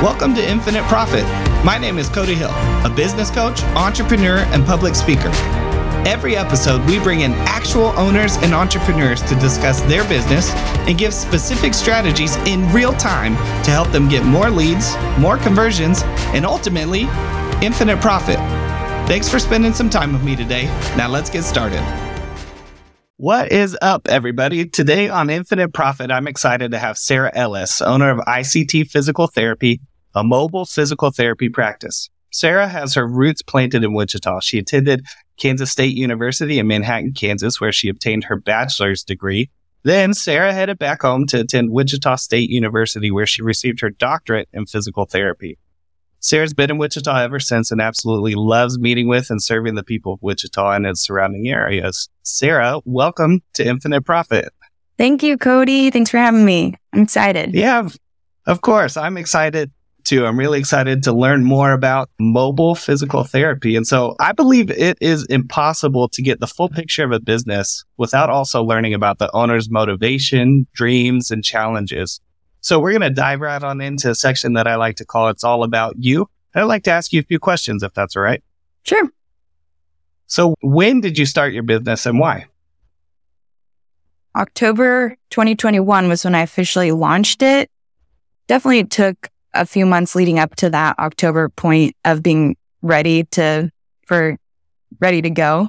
[0.00, 1.24] Welcome to Infinite Profit.
[1.64, 2.52] My name is Cody Hill,
[2.84, 5.28] a business coach, entrepreneur, and public speaker.
[6.06, 10.52] Every episode, we bring in actual owners and entrepreneurs to discuss their business
[10.86, 13.34] and give specific strategies in real time
[13.64, 17.08] to help them get more leads, more conversions, and ultimately,
[17.60, 18.36] infinite profit.
[19.08, 20.66] Thanks for spending some time with me today.
[20.96, 21.82] Now let's get started.
[23.20, 24.64] What is up, everybody?
[24.64, 29.80] Today on Infinite Profit, I'm excited to have Sara Ellis, owner of ICT Physical Therapy,
[30.14, 32.10] a mobile physical therapy practice.
[32.30, 34.40] Sara has her roots planted in Wichita.
[34.40, 35.06] She attended
[35.38, 39.50] Kansas State University in Manhattan, Kansas, where she obtained her bachelor's degree.
[39.82, 44.48] Then Sara headed back home to attend Wichita State University, where she received her doctorate
[44.52, 45.58] in physical therapy.
[46.20, 50.14] Sara's been in Wichita ever since and absolutely loves meeting with and serving the people
[50.14, 52.08] of Wichita and its surrounding areas.
[52.24, 54.52] Sara, welcome to Infinite Profit.
[54.98, 55.90] Thank you, Cody.
[55.90, 56.74] Thanks for having me.
[56.92, 57.54] I'm excited.
[57.54, 57.88] Yeah,
[58.46, 58.96] of course.
[58.96, 59.70] I'm excited
[60.16, 63.76] I'm really excited to learn more about mobile physical therapy.
[63.76, 67.84] And so I believe it is impossible to get the full picture of a business
[67.96, 72.20] without also learning about the owner's motivation, dreams, and challenges.
[72.60, 75.28] So we're going to dive right on into a section that I like to call
[75.28, 76.28] It's All About You.
[76.54, 78.42] I'd like to ask you a few questions if that's all right.
[78.84, 79.08] Sure.
[80.26, 82.46] So when did you start your business and why?
[84.36, 87.70] October 2021 was when I officially launched it.
[88.46, 89.28] Definitely took
[89.58, 93.70] a few months leading up to that October point of being ready to,
[94.06, 94.36] for
[95.00, 95.68] ready to go.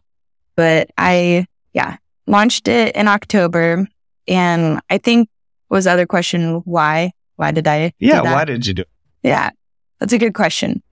[0.56, 3.88] But I, yeah, launched it in October.
[4.28, 5.30] And I think
[5.70, 7.12] was the other question why?
[7.36, 7.94] Why did I?
[8.00, 8.90] Yeah, why did you do it?
[9.23, 9.52] Yeah,
[10.00, 10.84] that's a good question.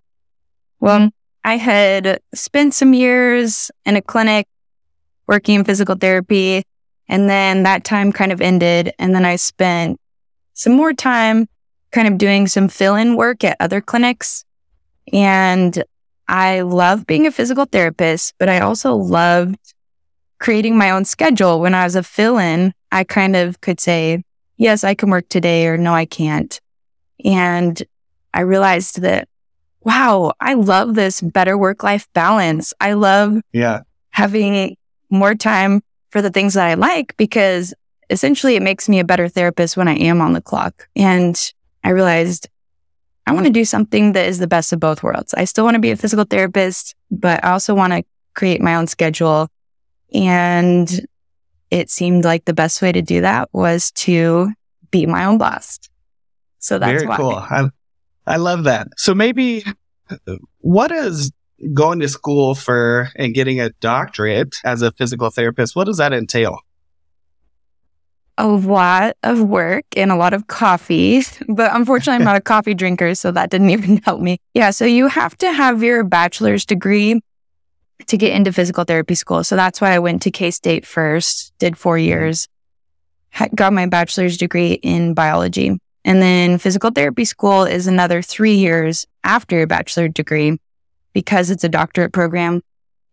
[0.79, 1.09] Well,
[1.43, 4.47] I had spent some years in a clinic
[5.27, 6.63] working in physical therapy,
[7.09, 8.93] and then that time kind of ended.
[8.97, 9.99] And then I spent
[10.53, 11.47] some more time
[11.97, 14.45] kind of doing some fill in work at other clinics.
[15.11, 15.83] And
[16.27, 19.73] I love being a physical therapist, but I also loved
[20.37, 21.59] creating my own schedule.
[21.59, 24.23] When I was a fill in, I kind of could say,
[24.57, 26.61] yes, I can work today or no, I can't.
[27.25, 27.81] And
[28.31, 29.27] I realized that,
[29.81, 32.75] wow, I love this better work life balance.
[32.79, 33.81] I love yeah.
[34.11, 34.77] having
[35.09, 37.73] more time for the things that I like because
[38.11, 40.87] essentially it makes me a better therapist when I am on the clock.
[40.95, 41.35] And
[41.83, 42.49] I realized
[43.25, 45.33] I want to do something that is the best of both worlds.
[45.33, 48.75] I still want to be a physical therapist, but I also want to create my
[48.75, 49.49] own schedule.
[50.13, 51.07] And
[51.69, 54.51] it seemed like the best way to do that was to
[54.91, 55.79] be my own boss.
[56.59, 57.17] So that's very why.
[57.17, 57.35] cool.
[57.35, 57.69] I,
[58.25, 58.87] I love that.
[58.95, 59.63] So maybe
[60.59, 61.31] what is
[61.73, 65.75] going to school for and getting a doctorate as a physical therapist?
[65.75, 66.59] What does that entail?
[68.37, 72.73] A lot of work and a lot of coffee, but unfortunately, I'm not a coffee
[72.73, 74.39] drinker, so that didn't even help me.
[74.53, 77.21] Yeah, so you have to have your bachelor's degree
[78.05, 79.43] to get into physical therapy school.
[79.43, 82.05] So that's why I went to K State first, did four mm-hmm.
[82.05, 82.47] years,
[83.55, 85.77] got my bachelor's degree in biology.
[86.05, 90.57] And then physical therapy school is another three years after your bachelor degree
[91.11, 92.61] because it's a doctorate program.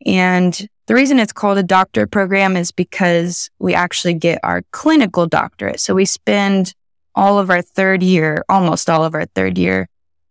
[0.07, 5.27] And the reason it's called a doctorate program is because we actually get our clinical
[5.27, 5.81] doctorate.
[5.81, 6.75] So we spend
[7.15, 9.89] all of our third year, almost all of our third year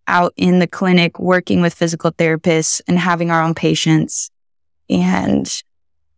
[0.07, 4.29] out in the clinic working with physical therapists and having our own patients
[4.89, 5.63] and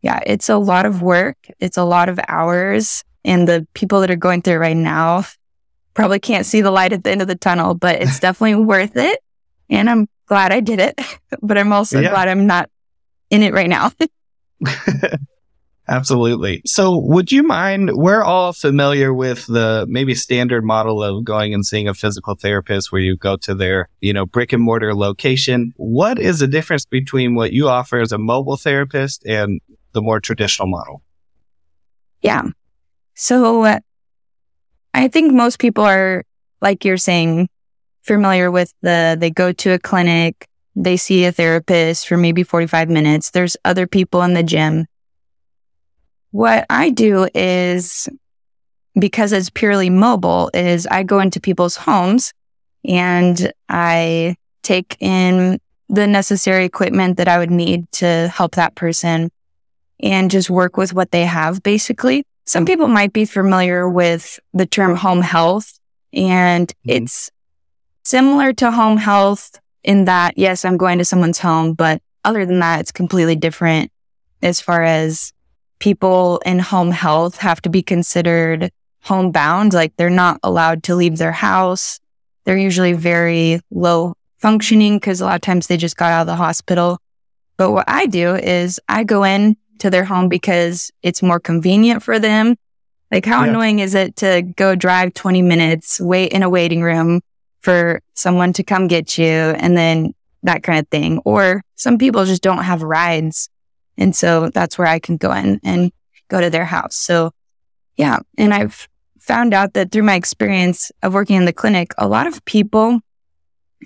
[0.01, 1.35] yeah, it's a lot of work.
[1.59, 3.03] It's a lot of hours.
[3.23, 5.23] And the people that are going through it right now
[5.95, 8.95] probably can't see the light at the end of the tunnel, but it's definitely worth
[8.97, 9.19] it.
[9.67, 10.99] And I'm glad I did it,
[11.41, 12.11] but I'm also yeah.
[12.11, 12.69] glad I'm not
[13.31, 13.91] in it right now.
[15.87, 16.63] Absolutely.
[16.65, 17.91] So, would you mind?
[17.93, 22.91] We're all familiar with the maybe standard model of going and seeing a physical therapist
[22.91, 25.73] where you go to their, you know, brick and mortar location.
[25.77, 29.61] What is the difference between what you offer as a mobile therapist and
[29.91, 31.03] the more traditional model?
[32.21, 32.43] Yeah.
[33.13, 33.79] So, uh,
[34.95, 36.23] I think most people are,
[36.61, 37.47] like you're saying,
[38.01, 42.89] familiar with the, they go to a clinic, they see a therapist for maybe 45
[42.89, 43.31] minutes.
[43.31, 44.87] There's other people in the gym
[46.35, 48.09] what I do is
[48.99, 52.33] because it's purely mobile is I go into people's homes
[52.83, 59.31] and I take in the necessary equipment that I would need to help that person
[60.01, 62.25] and just work with what they have basically.
[62.45, 65.79] Some people might be familiar with the term home health
[66.11, 66.97] and mm-hmm.
[67.01, 67.31] it's
[68.03, 72.59] similar to home health in that, yes, I'm going to someone's home, but other than
[72.59, 73.91] that, it's completely different
[74.41, 75.31] as far as
[75.79, 78.71] people in home health have to be considered
[79.01, 79.73] homebound.
[79.73, 81.99] Like they're not allowed to leave their house.
[82.43, 86.27] they're usually very low functioning because a lot of times they just got out of
[86.27, 86.99] the hospital.
[87.57, 92.03] But what I do is I go in to their home because it's more convenient
[92.03, 92.55] for them.
[93.11, 93.49] Like how yeah.
[93.49, 97.21] annoying is it to go drive 20 minutes, wait in a waiting room
[97.65, 100.13] for someone to come get you and then
[100.43, 101.19] that kind of thing.
[101.25, 103.49] Or some people just don't have rides.
[103.97, 105.91] And so that's where I can go in and
[106.27, 106.95] go to their house.
[106.95, 107.31] So
[107.97, 108.19] yeah.
[108.37, 108.87] And I've
[109.19, 112.99] found out that through my experience of working in the clinic, a lot of people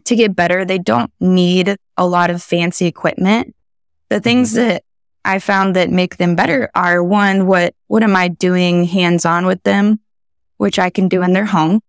[0.03, 3.55] to get better, they don't need a lot of fancy equipment.
[4.09, 4.67] The things mm-hmm.
[4.67, 4.83] that
[5.23, 9.45] I found that make them better are one, what, what am I doing hands on
[9.45, 10.01] with them,
[10.57, 11.79] which I can do in their home?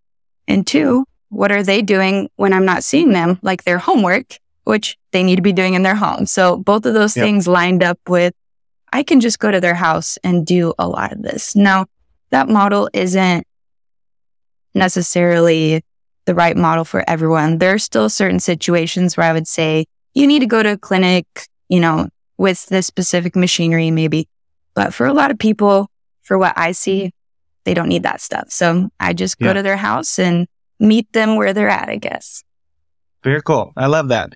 [0.46, 4.98] And two, what are they doing when I'm not seeing them, like their homework, which
[5.12, 6.26] they need to be doing in their home.
[6.26, 7.24] So both of those yep.
[7.24, 8.34] things lined up with,
[8.92, 11.56] I can just go to their house and do a lot of this.
[11.56, 11.86] Now,
[12.30, 13.46] that model isn't
[14.74, 15.82] necessarily
[16.26, 17.58] the right model for everyone.
[17.58, 20.78] There are still certain situations where I would say you need to go to a
[20.78, 21.26] clinic,
[21.68, 24.28] you know, with this specific machinery, maybe.
[24.74, 25.88] But for a lot of people,
[26.22, 27.12] for what I see,
[27.64, 28.50] they don't need that stuff.
[28.50, 29.54] So I just go yeah.
[29.54, 30.46] to their house and
[30.80, 32.42] meet them where they're at, I guess.
[33.22, 33.72] Very cool.
[33.76, 34.34] I love that.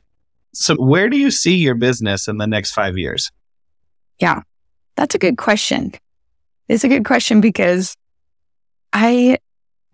[0.53, 3.33] So, where do you see your business in the next five years?
[4.21, 4.43] Yeah,
[4.97, 5.93] that's a good question.
[6.69, 7.97] It's a good question because
[8.93, 9.39] I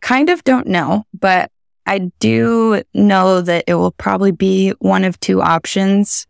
[0.01, 1.51] kind of don't know, but
[1.87, 6.27] I do know that it will probably be one of two options.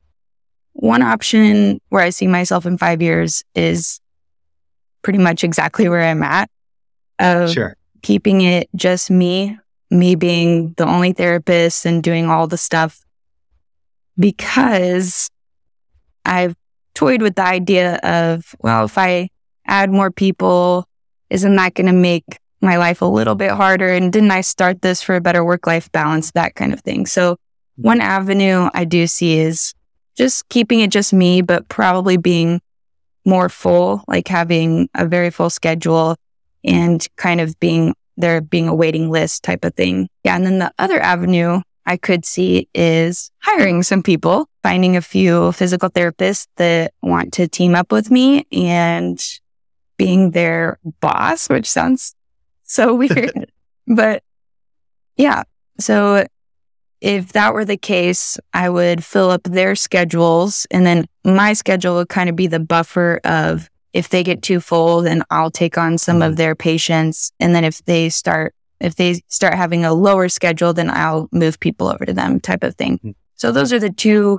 [0.73, 4.01] One option where I see myself in five years is
[5.03, 6.49] pretty much exactly where I'm at.
[7.19, 7.77] Of sure.
[8.01, 9.59] keeping it just me,
[9.91, 13.01] me being the only therapist and doing all the stuff
[14.19, 15.29] because
[16.25, 16.55] I've
[16.95, 19.31] toyed with the idea of, well, if I
[19.67, 20.87] add more people,
[21.31, 22.25] isn't that going to make
[22.61, 23.89] my life a little bit harder?
[23.89, 26.33] And didn't I start this for a better work life balance?
[26.33, 27.07] That kind of thing.
[27.07, 27.83] So mm-hmm.
[27.83, 29.75] one avenue I do see is
[30.17, 32.61] just keeping it just me, but probably being
[33.25, 36.17] more full, like having a very full schedule
[36.65, 40.09] and kind of being there being a waiting list type of thing.
[40.25, 40.37] Yeah.
[40.37, 45.53] And then the other avenue I could see is hiring some people, finding a few
[45.53, 49.21] physical therapists that want to team up with me and
[49.97, 52.15] being their boss, which sounds
[52.63, 53.51] so weird.
[53.87, 54.23] but
[55.17, 55.43] yeah.
[55.79, 56.27] So
[57.01, 61.97] if that were the case, I would fill up their schedules and then my schedule
[61.97, 65.77] would kind of be the buffer of if they get too full, then I'll take
[65.77, 66.31] on some mm-hmm.
[66.31, 67.33] of their patients.
[67.41, 71.61] And then if they start, if they start having a lower schedule, then I'll move
[71.61, 72.99] people over to them type of thing.
[72.99, 73.11] Mm-hmm.
[73.35, 74.39] So those are the two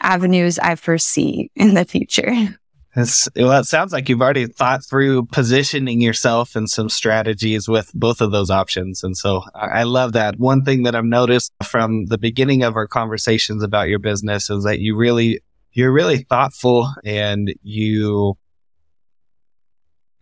[0.00, 2.32] avenues I foresee in the future.
[2.94, 7.90] It's, well, it sounds like you've already thought through positioning yourself and some strategies with
[7.94, 9.02] both of those options.
[9.02, 10.38] And so I love that.
[10.38, 14.64] One thing that I've noticed from the beginning of our conversations about your business is
[14.64, 15.40] that you really,
[15.72, 18.36] you're really thoughtful and you,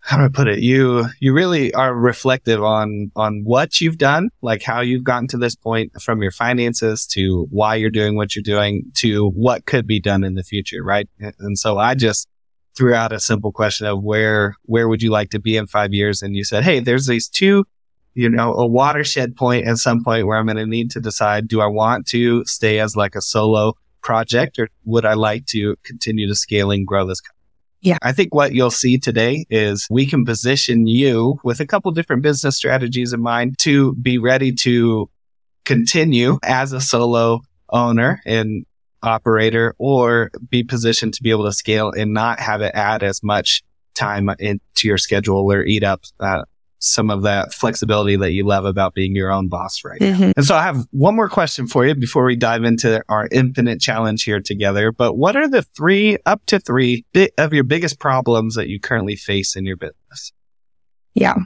[0.00, 0.60] how do I put it?
[0.60, 5.36] You, you really are reflective on, on what you've done, like how you've gotten to
[5.36, 9.86] this point from your finances to why you're doing what you're doing to what could
[9.86, 10.82] be done in the future.
[10.82, 11.08] Right.
[11.38, 12.28] And so I just,
[12.76, 15.92] threw out a simple question of where where would you like to be in five
[15.92, 17.64] years, and you said, hey, there's these two,
[18.14, 21.48] you know, a watershed point at some point where I'm going to need to decide:
[21.48, 25.76] do I want to stay as like a solo project, or would I like to
[25.84, 27.20] continue to scale and grow this?
[27.20, 27.39] Company?
[27.82, 27.98] Yeah.
[28.02, 32.22] I think what you'll see today is we can position you with a couple different
[32.22, 35.08] business strategies in mind to be ready to
[35.64, 38.66] continue as a solo owner and
[39.02, 43.22] operator or be positioned to be able to scale and not have it add as
[43.22, 43.62] much
[43.94, 46.42] time into your schedule or eat up uh,
[46.80, 50.20] some of that flexibility that you love about being your own boss right mm-hmm.
[50.20, 50.32] now.
[50.36, 53.80] And so I have one more question for you before we dive into our infinite
[53.80, 54.90] challenge here together.
[54.90, 58.80] But what are the three up to three bi- of your biggest problems that you
[58.80, 60.32] currently face in your business?
[61.14, 61.36] Yeah.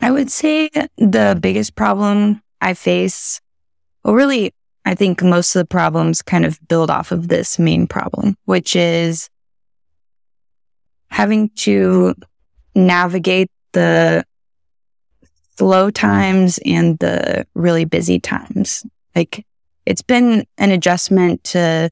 [0.00, 3.40] I would say the biggest problem I face,
[4.04, 4.52] well, really
[4.84, 8.76] I think most of the problems kind of build off of this main problem, which
[8.76, 9.30] is
[11.08, 12.14] having to
[12.74, 14.24] navigate the
[15.56, 18.84] slow times and the really busy times.
[19.14, 19.46] Like
[19.86, 21.90] it's been an adjustment to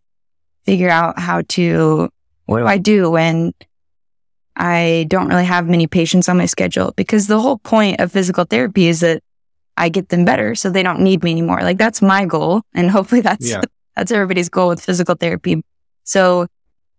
[0.65, 2.09] figure out how to,
[2.47, 3.53] what do I do when
[4.57, 6.93] I don't really have many patients on my schedule?
[6.97, 9.23] Because the whole point of physical therapy is that
[9.77, 11.61] I get them better so they don't need me anymore.
[11.63, 12.63] Like that's my goal.
[12.75, 13.63] And hopefully that's, yeah.
[13.97, 15.63] that's everybody's goal with physical therapy.
[16.05, 16.47] So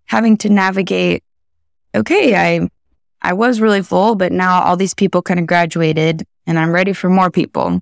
[0.05, 1.23] having to navigate,
[1.93, 2.67] okay, I,
[3.21, 6.93] I was really full, but now all these people kind of graduated and I'm ready
[6.93, 7.79] for more people.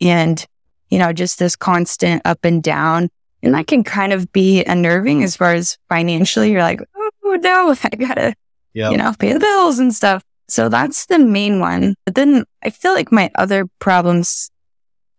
[0.00, 0.46] And
[0.90, 3.08] you know, just this constant up and down.
[3.42, 6.50] And that can kind of be unnerving as far as financially.
[6.50, 8.34] You're like, oh no, I gotta,
[8.74, 8.92] yep.
[8.92, 10.22] you know, pay the bills and stuff.
[10.48, 11.94] So that's the main one.
[12.04, 14.50] But then I feel like my other problems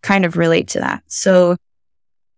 [0.02, 1.04] kind of relate to that.
[1.08, 1.56] So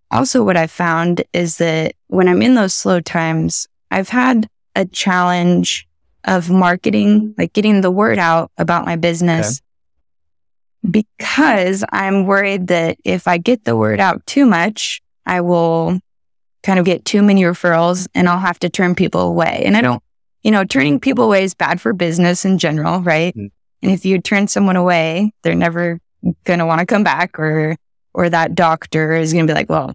[0.10, 4.86] also what I found is that when I'm in those slow times, I've had a
[4.86, 5.88] challenge
[6.25, 9.65] of marketing, like getting the word out about my business okay.
[10.89, 16.00] Because I'm worried that if I get the word out too much, I will
[16.63, 19.63] kind of get too many referrals and I'll have to turn people away.
[19.65, 20.01] And I don't,
[20.43, 23.35] you know, turning people away is bad for business in general, right?
[23.35, 23.47] Mm-hmm.
[23.83, 26.00] And if you turn someone away, they're never
[26.43, 27.75] going to want to come back or,
[28.13, 29.93] or that doctor is going to be like, well,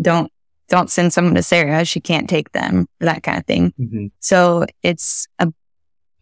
[0.00, 0.30] don't,
[0.68, 1.84] don't send someone to Sara.
[1.84, 3.72] She can't take them or that kind of thing.
[3.78, 4.06] Mm-hmm.
[4.20, 5.52] So it's a,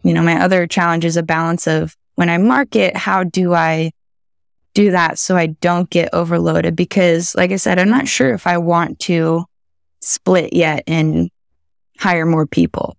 [0.03, 3.93] you know, my other challenge is a balance of when I market, how do I
[4.75, 6.77] do that so I don't get overloaded?
[6.77, 9.45] Because like I said, I'm not sure if I want to
[10.01, 11.31] split yet and
[11.99, 12.97] hire more people.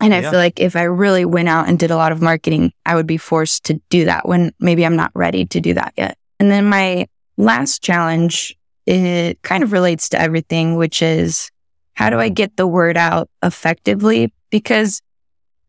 [0.00, 2.72] And I feel like if I really went out and did a lot of marketing,
[2.84, 5.94] I would be forced to do that when maybe I'm not ready to do that
[5.96, 6.18] yet.
[6.38, 7.06] And then my
[7.38, 8.54] last challenge,
[8.86, 11.50] it kind of relates to everything, which is
[11.94, 14.32] how do I get the word out effectively?
[14.50, 15.00] Because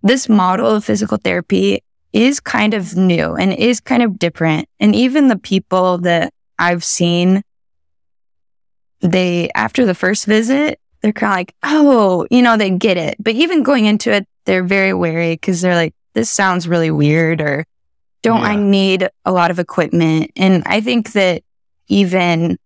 [0.04, 1.82] this model of physical therapy
[2.16, 4.70] is kind of new and is kind of different.
[4.80, 7.44] And even the people that I've seen,
[9.02, 13.18] they, after the first visit, they're kind of like, oh, you know, they get it.
[13.20, 17.42] But even going into it, they're very wary because they're like, this sounds really weird
[17.42, 17.66] or
[18.22, 18.48] don't yeah.
[18.48, 20.32] I need a lot of equipment?
[20.38, 21.44] And I think that
[21.90, 22.58] even,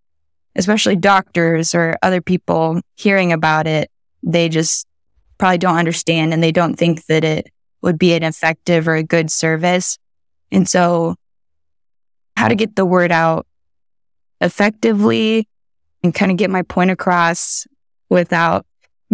[0.55, 3.89] especially doctors or other people hearing about it,
[4.21, 4.85] they just
[5.39, 7.51] probably don't understand and they don't think that it
[7.81, 9.97] would be an effective or a good service.
[10.51, 11.15] And so
[12.35, 13.45] how to get the word out
[14.41, 15.47] effectively
[16.03, 17.67] and kind of get my point across
[18.09, 18.65] without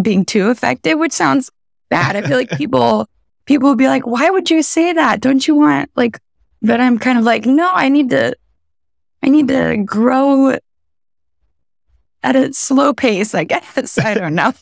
[0.02, 1.50] being too effective, which sounds
[1.90, 2.16] bad.
[2.16, 3.08] I feel like people
[3.46, 5.22] people will be like, why would you say that?
[5.22, 6.20] Don't you want like
[6.62, 8.36] but I'm kind of like, no, I need to
[9.22, 10.58] I need to grow
[12.24, 13.98] at a slow pace, I guess.
[14.04, 14.54] I don't know.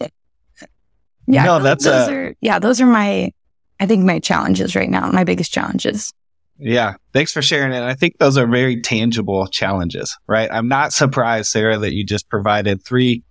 [1.27, 1.45] yeah.
[1.45, 2.13] No, that's those a...
[2.13, 3.31] are yeah, those are my
[3.83, 6.13] I think my challenges right now, my biggest challenges.
[6.57, 6.93] Yeah.
[7.11, 7.81] Thanks for sharing it.
[7.81, 10.49] I think those are very tangible challenges, right?
[10.49, 13.23] I'm not surprised, Sara, that you just provided three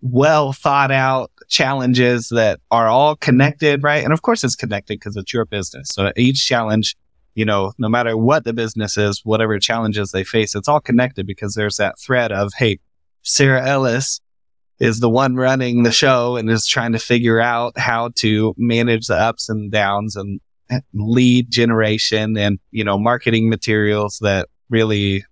[0.00, 4.02] well thought out challenges that are all connected, right?
[4.02, 5.90] And of course it's connected because it's your business.
[5.92, 6.96] So each challenge,
[7.36, 11.28] you know, no matter what the business is, whatever challenges they face, it's all connected
[11.28, 12.80] because there's that thread of, Hey,
[13.22, 14.20] Sara Ellis
[14.80, 19.06] is the one running the show and is trying to figure out how to manage
[19.06, 20.40] the ups and downs and
[20.94, 25.24] lead generation and, you know, marketing materials that really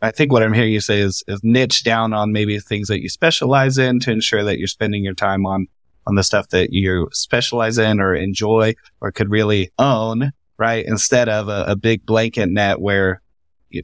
[0.00, 3.02] I think what I'm hearing you say is, is niche down on maybe things that
[3.02, 5.66] you specialize in to ensure that you're spending your time on,
[6.06, 10.84] on the stuff that you specialize in or enjoy or could really own, right?
[10.86, 13.20] Instead of a, a big blanket net where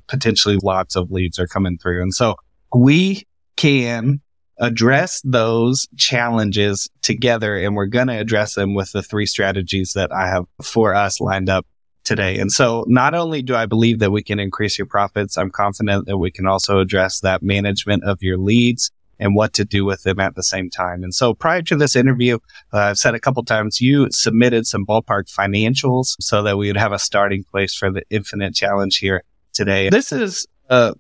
[0.07, 2.01] potentially lots of leads are coming through.
[2.01, 2.37] And so
[2.73, 4.21] we can
[4.59, 10.13] address those challenges together and we're going to address them with the three strategies that
[10.13, 11.67] I have for us lined up
[12.05, 12.39] today.
[12.39, 16.07] And so not only do I believe that we can increase your profits, I'm confident
[16.07, 20.03] that we can also address that management of your leads and what to do with
[20.03, 21.03] them at the same time.
[21.03, 22.39] And so prior to this interview,
[22.73, 26.77] uh, I've said a couple times, you submitted some ballpark financials so that we would
[26.77, 29.89] have a starting place for the infinite challenge here today.
[29.89, 30.95] This is, uh,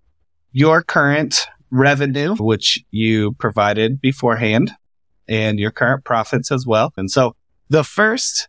[0.52, 4.72] your current revenue, which you provided beforehand
[5.28, 6.92] and your current profits as well.
[6.96, 7.34] And so
[7.68, 8.48] the first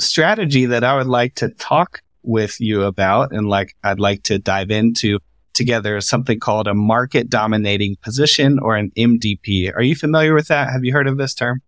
[0.00, 4.38] strategy that I would like to talk with you about and like I'd like to
[4.38, 5.18] dive into
[5.52, 9.72] together is something called a market dominating position or an MDP.
[9.74, 10.70] Are you familiar with that?
[10.72, 11.60] Have you heard of this term?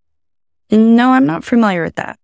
[0.70, 2.18] No, I'm not familiar with that.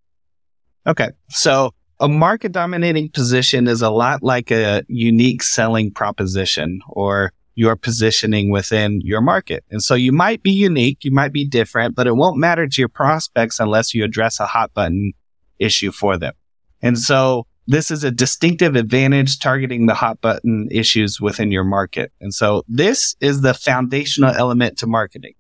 [0.87, 1.11] Okay.
[1.29, 7.77] So a market dominating position is a lot like a unique selling proposition or your
[7.77, 9.65] positioning within your market.
[9.71, 12.81] And so you might be unique, you might be different, but it won't matter to
[12.81, 15.13] your prospects unless you address a hot button
[15.59, 16.35] issue for them.
[16.81, 22.13] And so this is a distinctive advantage targeting the hot button issues within your market.
[22.21, 25.35] And so this is the foundational element to marketing.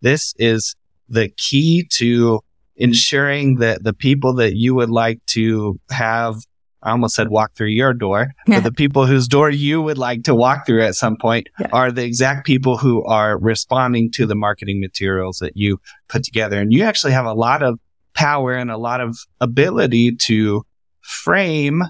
[0.00, 0.74] This is
[1.08, 2.40] the key to
[2.76, 6.36] ensuring that the people that you would like to have
[6.82, 10.24] I almost said walk through your door, but the people whose door you would like
[10.24, 11.68] to walk through at some point yeah.
[11.72, 16.60] are the exact people who are responding to the marketing materials that you put together.
[16.60, 17.80] And you actually have a lot of
[18.14, 20.64] power and a lot of ability to
[21.00, 21.82] frame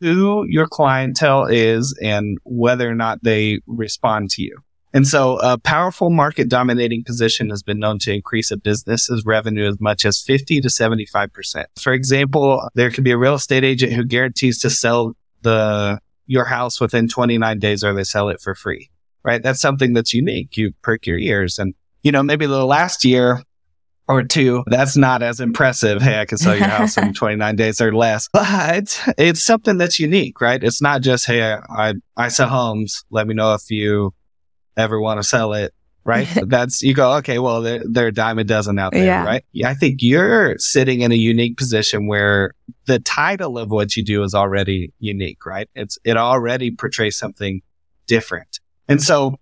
[0.00, 4.58] who your clientele is and whether or not they respond to you.
[4.92, 9.68] And so a powerful market dominating position has been known to increase a business's revenue
[9.68, 11.64] as much as 50 to 75%.
[11.78, 16.44] For example, there could be a real estate agent who guarantees to sell the your
[16.44, 18.90] house within 29 days or they sell it for free,
[19.24, 19.42] right?
[19.42, 20.56] That's something that's unique.
[20.56, 23.42] You perk your ears and, you know, maybe the last year
[24.08, 26.00] or two, that's not as impressive.
[26.00, 29.98] Hey, I can sell your house in 29 days or less, but it's something that's
[29.98, 30.62] unique, right?
[30.62, 33.04] It's not just, Hey, I, I sell homes.
[33.10, 34.12] Let me know if you
[34.78, 35.74] ever want to sell it.
[36.04, 36.26] Right.
[36.46, 39.04] That's, you go, okay, well, they're, they're a dime a dozen out there.
[39.04, 39.24] Yeah.
[39.24, 39.44] Right.
[39.52, 39.68] Yeah.
[39.68, 42.54] I think you're sitting in a unique position where
[42.86, 45.68] the title of what you do is already unique, right?
[45.74, 47.60] It's, it already portrays something
[48.06, 48.60] different.
[48.88, 49.38] And so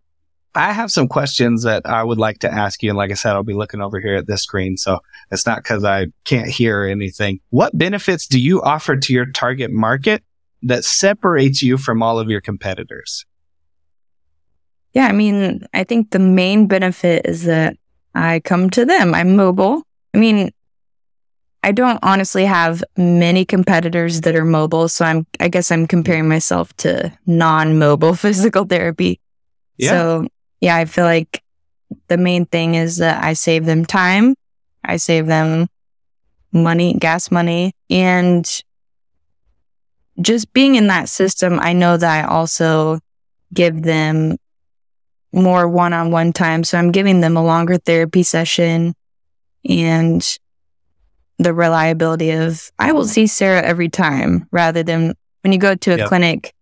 [0.57, 2.90] I have some questions that I would like to ask you.
[2.90, 4.76] And like I said, I'll be looking over here at this screen.
[4.76, 5.00] So
[5.31, 7.40] it's not because I can't hear anything.
[7.50, 10.25] What benefits do you offer to your target market
[10.62, 13.26] that separates you from all of your competitors?
[14.97, 17.76] Yeah, I mean, I think the main benefit is that
[18.15, 19.15] I come to them.
[19.15, 19.83] I'm mobile.
[20.15, 20.53] I mean,
[21.62, 26.26] I don't honestly have many competitors that are mobile, so I'm I guess I'm comparing
[26.26, 29.21] myself to non-mobile physical therapy.
[29.76, 29.91] Yeah.
[29.91, 30.29] So,
[30.62, 31.43] yeah, I feel like
[32.09, 34.35] the main thing is that I save them time,
[34.83, 35.69] I save them
[36.53, 38.49] money, gas money, and
[40.23, 43.00] just being in that system, I know that I also
[43.53, 44.38] give them
[45.37, 46.64] more one on one time.
[46.64, 48.95] So I'm giving them a longer therapy session
[49.69, 50.38] and
[51.38, 55.93] the reliability of, I will see Sara every time rather than when you go to
[55.93, 56.09] a yep.
[56.09, 56.55] clinic,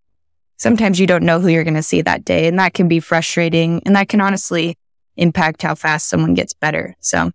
[0.56, 2.48] sometimes you don't know who you're going to see that day.
[2.48, 3.80] And that can be frustrating.
[3.86, 4.76] And that can honestly
[5.16, 6.96] impact how fast someone gets better.
[6.98, 7.30] So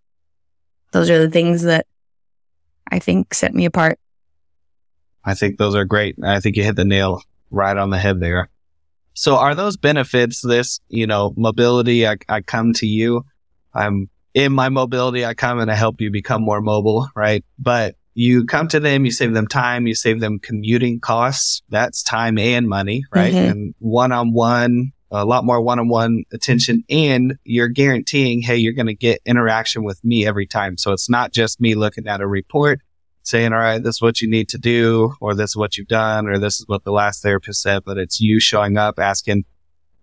[0.92, 1.86] those are the things that
[2.92, 3.98] I think set me apart.
[5.24, 6.16] I think those are great.
[6.22, 8.50] I think you hit the nail right on the head there.
[9.20, 12.08] So are those benefits this, you know, mobility?
[12.08, 13.26] I, I come to you.
[13.74, 15.26] I'm in my mobility.
[15.26, 17.44] I come and I help you become more mobile, right?
[17.58, 21.62] But you come to them, you save them time, you save them commuting costs.
[21.68, 23.34] That's time and money, right?
[23.34, 23.52] Mm-hmm.
[23.52, 26.86] And one on one, a lot more one on one attention.
[26.90, 30.78] And you're guaranteeing, hey, you're going to get interaction with me every time.
[30.78, 32.80] So it's not just me looking at a report
[33.30, 35.88] saying, all right, this is what you need to do, or this is what you've
[35.88, 39.46] done, or this is what the last therapist said, but it's you showing up, asking,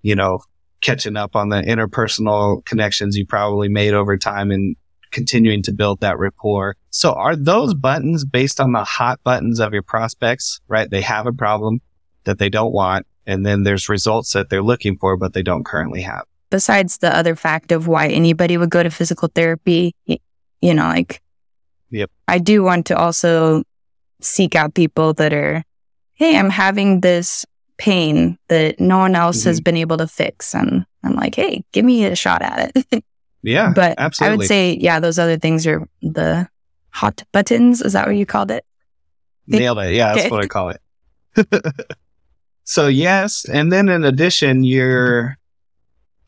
[0.03, 0.41] you know,
[0.81, 4.77] catching up on the interpersonal connections you probably made over time and
[5.11, 6.77] continuing to build that rapport.
[6.91, 10.89] So are those buttons based on the hot buttons of your prospects, right?
[10.91, 11.81] They have a problem
[12.25, 13.07] that they don't want.
[13.27, 16.25] And then there's results that they're looking for, but they don't currently have.
[16.51, 21.21] Besides the other fact of why anybody would go to physical therapy, you know, like
[21.91, 22.11] Yep.
[22.29, 23.63] I do want to also
[24.21, 25.63] seek out people that are,
[26.15, 27.45] hey, I'm having this
[27.79, 29.49] pain that no one else mm-hmm.
[29.49, 30.55] has been able to fix.
[30.55, 33.05] And I'm like, hey, give me a shot at it.
[33.43, 33.73] yeah.
[33.75, 34.35] But absolutely.
[34.35, 36.49] I would say, yeah, those other things are the
[36.91, 37.83] hot buttons.
[37.83, 38.65] Is that what you called it?
[39.47, 39.95] Nailed it.
[39.95, 40.81] Yeah, that's what I call it.
[42.65, 43.45] so, yes.
[43.49, 45.37] And then in addition, you're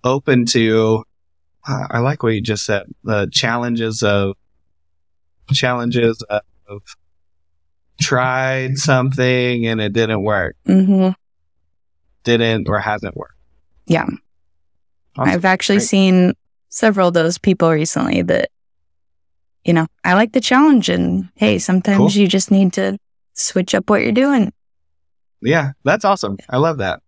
[0.05, 1.05] open to,
[1.67, 4.37] uh, I like what you just said, the challenges of
[5.53, 6.23] challenges
[6.67, 6.83] of
[8.01, 10.57] tried something and it didn't work.
[10.67, 11.11] Mm-hmm.
[12.25, 13.35] Didn't or hasn't worked.
[13.87, 14.07] Yeah.
[15.17, 15.33] Awesome.
[15.33, 15.89] I've actually Great.
[15.89, 16.33] seen
[16.69, 18.51] several of those people recently that,
[19.65, 22.11] you know, I like the challenge and hey, sometimes cool.
[22.11, 22.99] you just need to
[23.33, 24.53] switch up what you're doing.
[25.43, 26.37] Yeah, that's awesome.
[26.49, 27.01] I love that.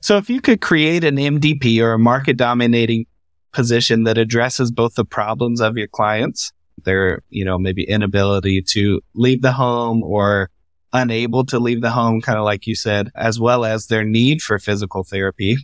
[0.00, 3.06] So if you could create an MDP or a market dominating
[3.52, 6.52] position that addresses both the problems of your clients
[6.84, 10.50] their, you know, maybe inability to leave the home or
[10.92, 14.40] unable to leave the home, kind of like you said, as well as their need
[14.40, 15.56] for physical therapy.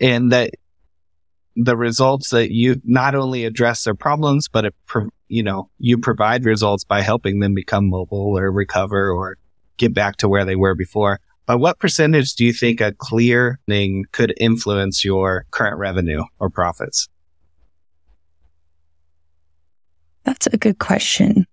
[0.00, 0.50] And that
[1.54, 4.74] the results that you not only address their problems, but it,
[5.28, 9.38] you know, you provide results by helping them become mobile or recover or
[9.78, 11.20] get back to where they were before.
[11.46, 16.50] By what percentage do you think a clear thing could influence your current revenue or
[16.50, 17.08] profits?
[20.26, 21.46] That's a good question.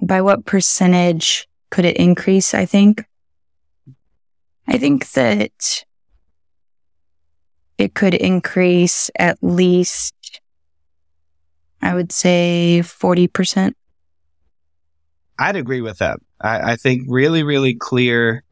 [0.00, 2.54] By what percentage could it increase?
[2.54, 3.04] I think.
[4.66, 5.84] I think that
[7.76, 10.40] it could increase at least,
[11.82, 13.72] I would say 40%.
[15.38, 16.20] I'd agree with that.
[16.40, 18.44] I, I think really, really clear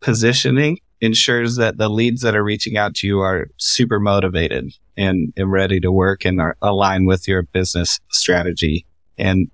[0.00, 5.32] positioning ensures that the leads that are reaching out to you are super motivated and,
[5.36, 8.84] and ready to work and are aligned with your business strategy.
[9.16, 9.50] And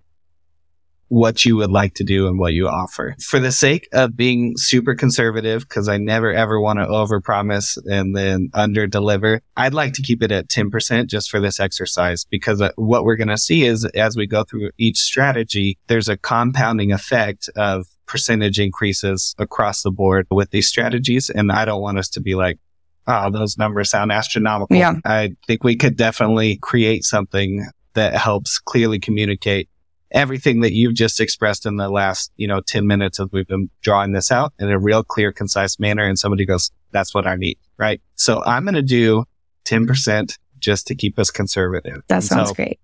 [1.09, 3.15] what you would like to do and what you offer.
[3.21, 8.17] For the sake of being super conservative, because I never ever want to overpromise and
[8.17, 12.61] then under deliver, I'd like to keep it at 10% just for this exercise because
[12.61, 16.17] uh, what we're going to see is as we go through each strategy, there's a
[16.17, 21.31] compounding effect of percentage increases across the board with these strategies.
[21.31, 22.61] And I don't want us to be like,
[23.09, 24.77] oh, those numbers sound astronomical.
[24.77, 24.95] Yeah.
[25.05, 29.69] I think we could definitely create something that helps clearly communicate
[30.13, 33.69] everything that you've just expressed in the last, you know, 10 minutes as we've been
[33.83, 36.05] drawing this out in a real clear, concise manner.
[36.05, 37.59] And somebody goes, that's what I need.
[37.79, 38.01] Right.
[38.15, 39.25] So I'm going to do
[39.65, 42.05] 10% just to keep us conservative.
[42.07, 42.79] That And sounds so great.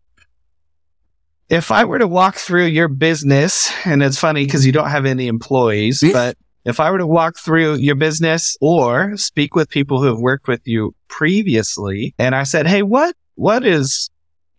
[1.50, 5.04] If I were to walk through your business, and it's funny because you don't have
[5.04, 10.00] any employees, but if I were to walk through your business or speak with people
[10.00, 14.10] who have worked with you previously, and I said, Hey, what, what is,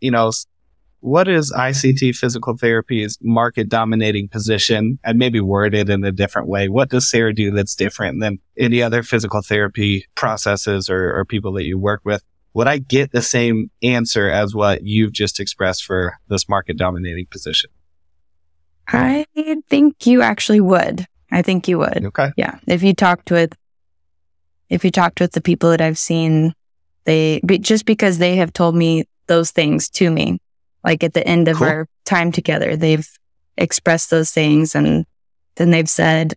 [0.02, 0.32] you know,
[1.00, 5.00] what is ICT physical therapy's market dominating position?
[5.04, 6.70] And maybe word it in a different way.
[6.70, 11.54] What does Sara do that's different than any other physical therapy processes or, or people
[11.54, 12.24] that you work with?
[12.54, 17.26] Would I get the same answer as what you've just expressed for this market dominating
[17.28, 17.70] position?
[18.88, 19.26] I
[19.70, 21.08] think you actually would.
[21.32, 22.06] I think you would.
[22.06, 22.32] Okay.
[22.36, 22.60] Yeah.
[22.68, 23.56] If you talked with,
[24.70, 26.54] if you talked with the people that I've seen,
[27.06, 30.40] they be, just because they have told me those things to me,
[30.84, 31.68] like at the end of Cool.
[31.68, 33.08] our time together, they've
[33.58, 35.06] expressed those things and
[35.56, 36.34] then they've said,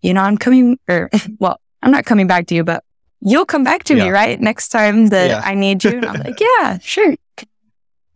[0.00, 2.82] you know, I'm coming, or well, I'm not coming back to you, but
[3.24, 4.04] you'll come back to Yeah.
[4.04, 4.40] me, right?
[4.40, 5.40] Next time that Yeah.
[5.42, 5.90] I need you.
[5.92, 7.14] And I'm like, yeah, sure.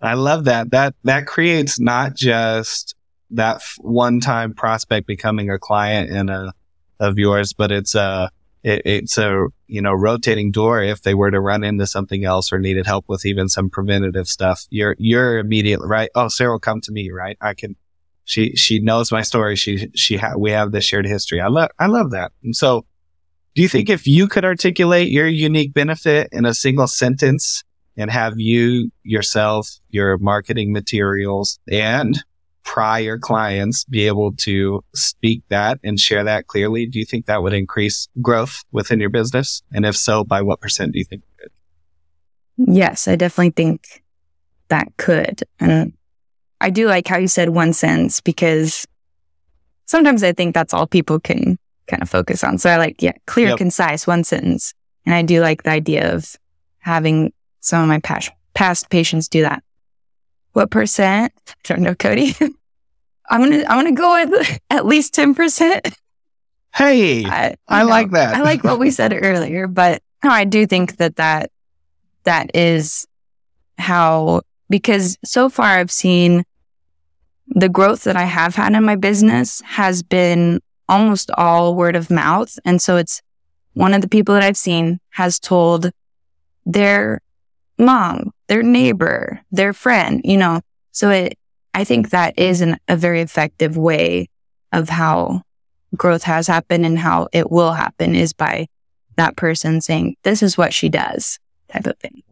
[0.00, 0.70] I love that.
[0.70, 2.94] That, that creates not just
[3.30, 6.52] that one time prospect becoming a client in a,
[7.00, 8.30] of yours, but it's a,
[8.62, 10.82] it, it's a, you know, rotating door.
[10.82, 14.28] If they were to run into something else or needed help with even some preventative
[14.28, 16.10] stuff, you're, you're immediately right.
[16.14, 17.36] Oh, Sara will come to me, right?
[17.40, 17.76] I can,
[18.24, 19.56] she, she knows my story.
[19.56, 21.40] She, she, ha- we have this shared history.
[21.40, 22.32] I love, I love that.
[22.44, 22.84] And so
[23.54, 27.64] do you think if you could articulate your unique benefit in a single sentence
[27.96, 32.22] and have you yourself, your marketing materials and
[32.62, 37.42] prior clients be able to speak that and share that clearly, do you think that
[37.42, 39.62] would increase growth within your business?
[39.72, 41.22] And if so, by what percent do you think?
[41.22, 42.74] it could?
[42.76, 44.02] Yes, I definitely think
[44.68, 45.42] that could.
[45.58, 45.94] And
[46.61, 48.87] I do like how you said one sentence because
[49.87, 51.58] sometimes I think that's all people can
[51.88, 52.59] kind of focus on.
[52.59, 53.59] So I like, yeah, clear, Yep.
[53.59, 54.74] concise, one sentence.
[55.07, 56.37] And I do like the idea of
[56.79, 59.62] having some of my past, past patients do that.
[60.53, 61.33] What percent?
[61.48, 62.35] I don't know, Cody.
[63.31, 65.94] I'm gonna I'm gonna go with at least ten percent.
[66.74, 68.35] Hey, I, I know, like that.
[68.37, 71.51] I like what we said earlier, but no, I do think that that
[72.24, 73.07] that is
[73.79, 76.44] how because so far I've seen
[77.48, 82.11] the growth that I have had in my business has been almost all word of
[82.11, 83.22] mouth, and so it's
[83.74, 85.90] one of the people that I've seen has told
[86.66, 87.20] their
[87.79, 90.61] mom, their neighbor, their friend, you know.
[90.92, 91.38] So it
[91.74, 94.29] I think that is an, a very effective way
[94.72, 95.42] of how
[95.96, 98.66] growth has happened and how it will happen is by
[99.16, 101.38] that person saying, this is what she does
[101.70, 102.22] type of thing.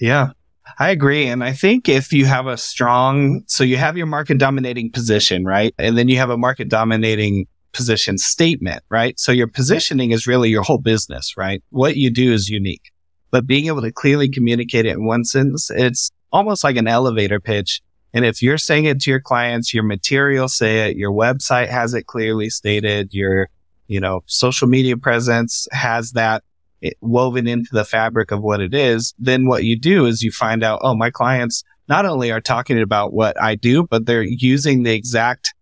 [0.00, 0.30] Yeah,
[0.78, 1.26] I agree.
[1.26, 5.44] And I think if you have a strong, so you have your market dominating position,
[5.44, 5.74] right?
[5.78, 9.20] And then you have a market dominating position statement, right?
[9.20, 11.62] So your positioning is really your whole business, right?
[11.70, 12.90] What you do is unique,
[13.30, 17.38] but being able to clearly communicate it in one sentence, it's almost like an elevator
[17.38, 17.82] pitch.
[18.14, 21.92] And if you're saying it to your clients, your material say it, your website has
[21.92, 23.50] it clearly stated, your,
[23.88, 26.42] you know, social media presence has that
[26.82, 30.32] eh, woven into the fabric of what it is, then what you do is you
[30.32, 34.22] find out, oh, my clients not only are talking about what I do, but they're
[34.22, 35.52] using the exact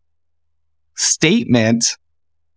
[0.96, 1.84] statement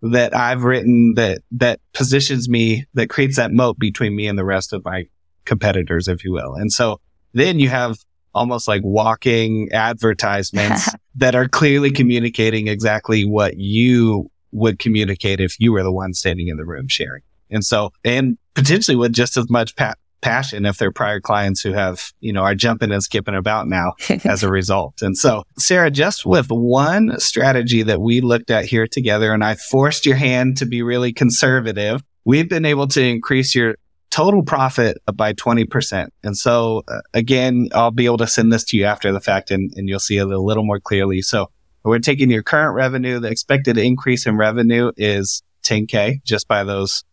[0.01, 4.45] that I've written that, that positions me, that creates that moat between me and the
[4.45, 5.05] rest of my
[5.45, 6.53] competitors, if you will.
[6.53, 6.99] And so
[7.33, 7.97] then you have
[8.35, 15.71] almost like walking advertisements that are clearly communicating exactly what you would communicate if you
[15.71, 17.23] were the one standing in the room sharing.
[17.49, 19.95] And so, and potentially with just as much pa-
[20.27, 23.93] passion if they're prior clients who have, you know, are jumping and skipping about now
[24.25, 25.01] as a result.
[25.01, 29.55] And so, Sara, just with one strategy that we looked at here together, and I
[29.55, 33.75] forced your hand to be really conservative, we've been able to increase your
[34.09, 36.09] total profit by 20%.
[36.23, 39.51] And so, uh, again, I'll be able to send this to you after the fact
[39.51, 41.21] and, and you'll see it a little more clearly.
[41.21, 41.49] So,
[41.83, 47.05] we're taking your current revenue, the expected increase in revenue is 10K just by those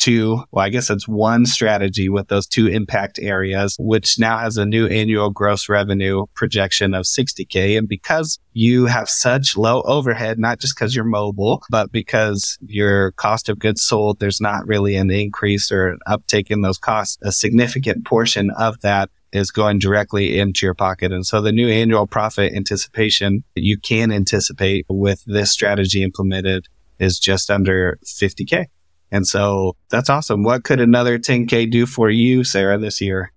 [0.00, 4.56] two, well, I guess it's one strategy with those two impact areas, which now has
[4.56, 7.78] a new annual gross revenue projection of 60K.
[7.78, 13.12] And because you have such low overhead, not just because you're mobile, but because your
[13.12, 17.18] cost of goods sold, there's not really an increase or an uptake in those costs.
[17.22, 21.12] A significant portion of that is going directly into your pocket.
[21.12, 26.66] And so the new annual profit anticipation that you can anticipate with this strategy implemented
[26.98, 28.66] is just under 50K.
[29.12, 30.42] And so that's awesome.
[30.42, 33.32] What could another 10K do for you, Sara, this year?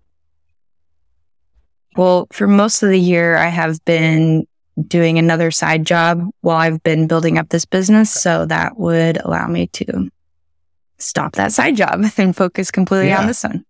[1.96, 4.48] Well, for most of the year, I have been
[4.88, 8.12] doing another side job while I've been building up this business.
[8.12, 10.10] So that would allow me to
[10.98, 13.22] stop that side job and focus completely yeah.
[13.22, 13.66] on this one.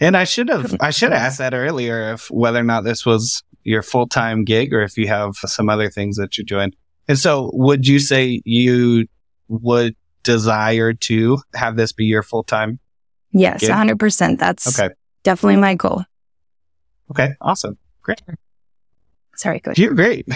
[0.00, 3.06] And I should have I should have asked that earlier if whether or not this
[3.06, 6.72] was your full time gig or if you have some other things that you're doing.
[7.06, 9.06] And so would you say you
[9.48, 12.78] would desire to have this be your full time?
[13.32, 13.70] Yes, gig?
[13.70, 14.38] 100%.
[14.38, 14.94] That's okay.
[15.22, 16.04] definitely my goal.
[17.10, 17.78] Okay, awesome.
[18.02, 18.22] Great.
[19.36, 19.78] Sorry, coach.
[19.78, 20.26] You're great.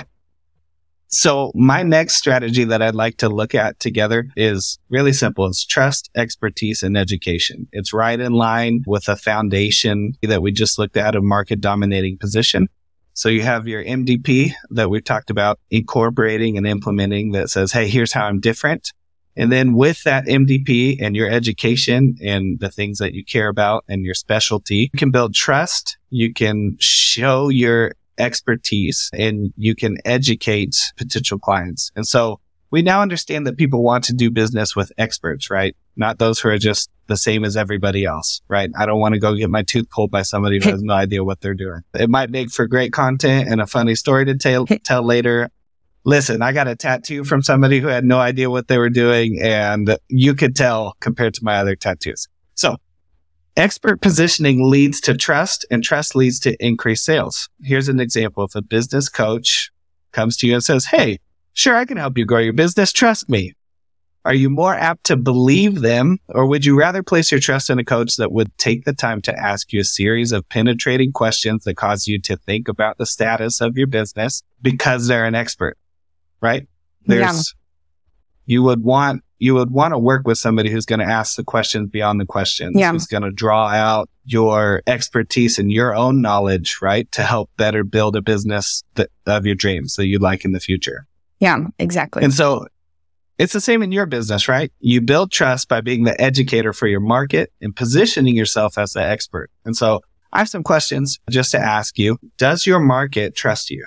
[1.09, 5.47] So my next strategy that I'd like to look at together is really simple.
[5.47, 7.69] It's trust, expertise, and education.
[7.73, 12.19] It's right in line with a foundation that we just looked at, a market dominating
[12.19, 12.69] position.
[13.15, 17.89] So you have your MDP that we've talked about incorporating and implementing that says, Hey,
[17.89, 18.93] here's how I'm different.
[19.37, 23.85] And then with that MDP and your education and the things that you care about
[23.89, 25.99] and your specialty, you can build trust.
[26.11, 31.93] You can show your expertise and you can educate potential clients.
[31.95, 35.77] And so we now understand that people want to do business with experts, right?
[35.97, 38.71] Not those who are just the same as everybody else, right?
[38.77, 41.25] I don't want to go get my tooth pulled by somebody who has no idea
[41.25, 41.83] what they're doing.
[41.95, 45.51] It might make for great content and a funny story to tell, tell later.
[46.07, 49.41] Listen, I got a tattoo from somebody who had no idea what they were doing
[49.43, 52.29] and you could tell compared to my other tattoos.
[52.55, 52.77] So
[53.57, 57.49] Expert positioning leads to trust and trust leads to increased sales.
[57.63, 58.45] Here's an example.
[58.45, 59.71] If a business coach
[60.13, 61.19] comes to you and says, Hey,
[61.55, 62.93] sure, I can help you grow your business.
[62.93, 63.55] Trust me.
[64.27, 67.79] Are you more apt to believe them or would you rather place your trust in
[67.79, 71.65] a coach that would take the time to ask you a series of penetrating questions
[71.65, 75.79] that cause you to think about the status of your business because they're an expert,
[76.41, 76.67] right?
[77.07, 77.55] There's,
[78.47, 78.55] yeah.
[78.55, 81.45] you would want you would want to work with somebody who's going to ask the
[81.45, 82.93] questions beyond the questions, yeah.
[82.93, 87.11] who's going to draw out your expertise and your own knowledge, right?
[87.13, 90.61] To help better build a business that, of your dreams that you'd like in the
[90.61, 91.07] future.
[91.39, 92.25] Yeah, exactly.
[92.25, 92.67] And so
[93.39, 94.73] it's the same in your business, right?
[94.81, 99.03] You build trust by being the educator for your market and positioning yourself as the
[99.03, 99.51] expert.
[99.67, 100.01] And so
[100.33, 102.19] I have some questions just to ask you.
[102.39, 103.87] Does your market trust you?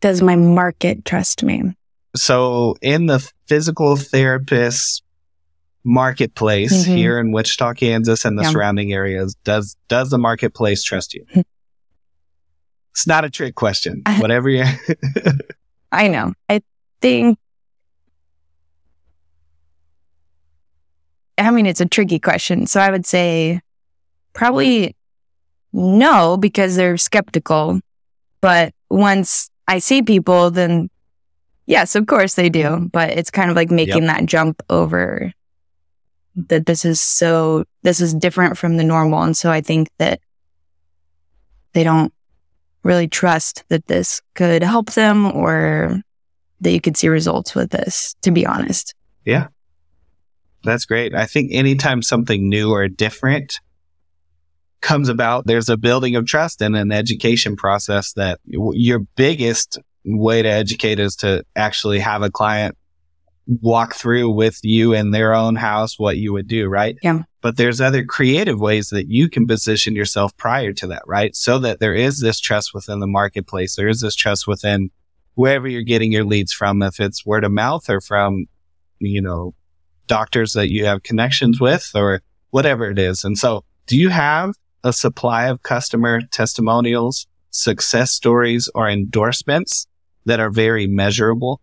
[0.00, 1.74] Does my market trust me?
[2.16, 5.02] So in the physical therapist
[5.84, 6.96] marketplace mm-hmm.
[6.96, 8.50] here in Wichita, Kansas and the yeah.
[8.50, 11.24] surrounding areas, does, does the marketplace trust you?
[12.92, 14.02] it's not a trick question.
[14.18, 14.64] Whatever you
[15.92, 16.34] I know.
[16.48, 16.62] I
[17.00, 17.38] think
[21.38, 22.66] I mean it's a tricky question.
[22.66, 23.60] So I would say
[24.32, 24.96] probably
[25.72, 27.80] no because they're skeptical.
[28.40, 30.90] But once I see people then
[31.70, 32.90] Yes, of course they do.
[32.92, 34.16] But it's kind of like making yep.
[34.16, 35.32] that jump over
[36.34, 39.22] that this is so, this is different from the normal.
[39.22, 40.18] And so I think that
[41.72, 42.12] they don't
[42.82, 46.02] really trust that this could help them or
[46.60, 48.96] that you could see results with this, to be honest.
[49.24, 49.46] Yeah.
[50.64, 51.14] That's great.
[51.14, 53.60] I think anytime something new or different
[54.80, 60.42] comes about, there's a building of trust and an education process that your biggest way
[60.42, 62.76] to educate is to actually have a client
[63.46, 66.96] walk through with you in their own house what you would do, right?
[67.02, 67.22] Yeah.
[67.40, 71.34] But there's other creative ways that you can position yourself prior to that, right?
[71.34, 73.76] So that there is this trust within the marketplace.
[73.76, 74.90] There is this trust within
[75.34, 78.46] wherever you're getting your leads from, if it's word of mouth or from,
[78.98, 79.54] you know,
[80.06, 83.24] doctors that you have connections with or whatever it is.
[83.24, 89.86] And so do you have a supply of customer testimonials, success stories or endorsements
[90.24, 91.60] that are very measurable?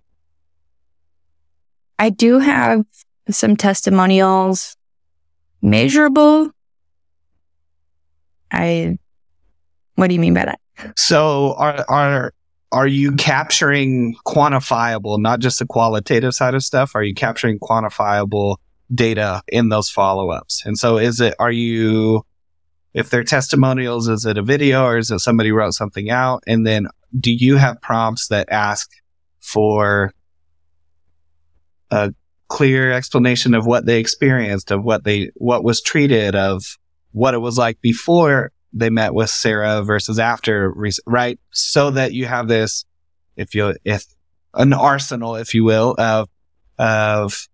[1.99, 2.85] I do have
[3.29, 4.75] some testimonials
[5.61, 6.51] measurable.
[8.51, 8.97] I,
[9.95, 10.59] what do you mean by that?
[10.95, 12.33] So are, are,
[12.71, 16.95] are you capturing quantifiable, not just the qualitative side of stuff?
[16.95, 18.57] Are you capturing quantifiable
[18.93, 20.65] data in those follow ups?
[20.65, 22.25] And so is it, are you,
[22.97, 26.43] if they're testimonials, is it a video or is it somebody wrote something out?
[26.47, 28.89] And then do you have prompts that ask
[29.39, 30.13] for
[31.91, 32.11] a
[32.47, 36.63] clear explanation of what they experienced, of what they, what was treated, of
[37.11, 40.73] what it was like before they met with Sara versus after,
[41.05, 41.39] right?
[41.51, 42.83] So that you have this,
[43.35, 44.05] if you, if
[44.55, 46.29] an arsenal, if you will, of,
[46.79, 47.47] of,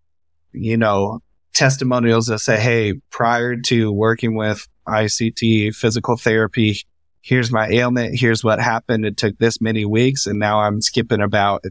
[0.53, 1.19] you know,
[1.53, 6.77] testimonials that say, Hey, prior to working with ICT physical therapy,
[7.21, 8.19] here's my ailment.
[8.19, 9.05] Here's what happened.
[9.05, 10.27] It took this many weeks.
[10.27, 11.63] And now I'm skipping about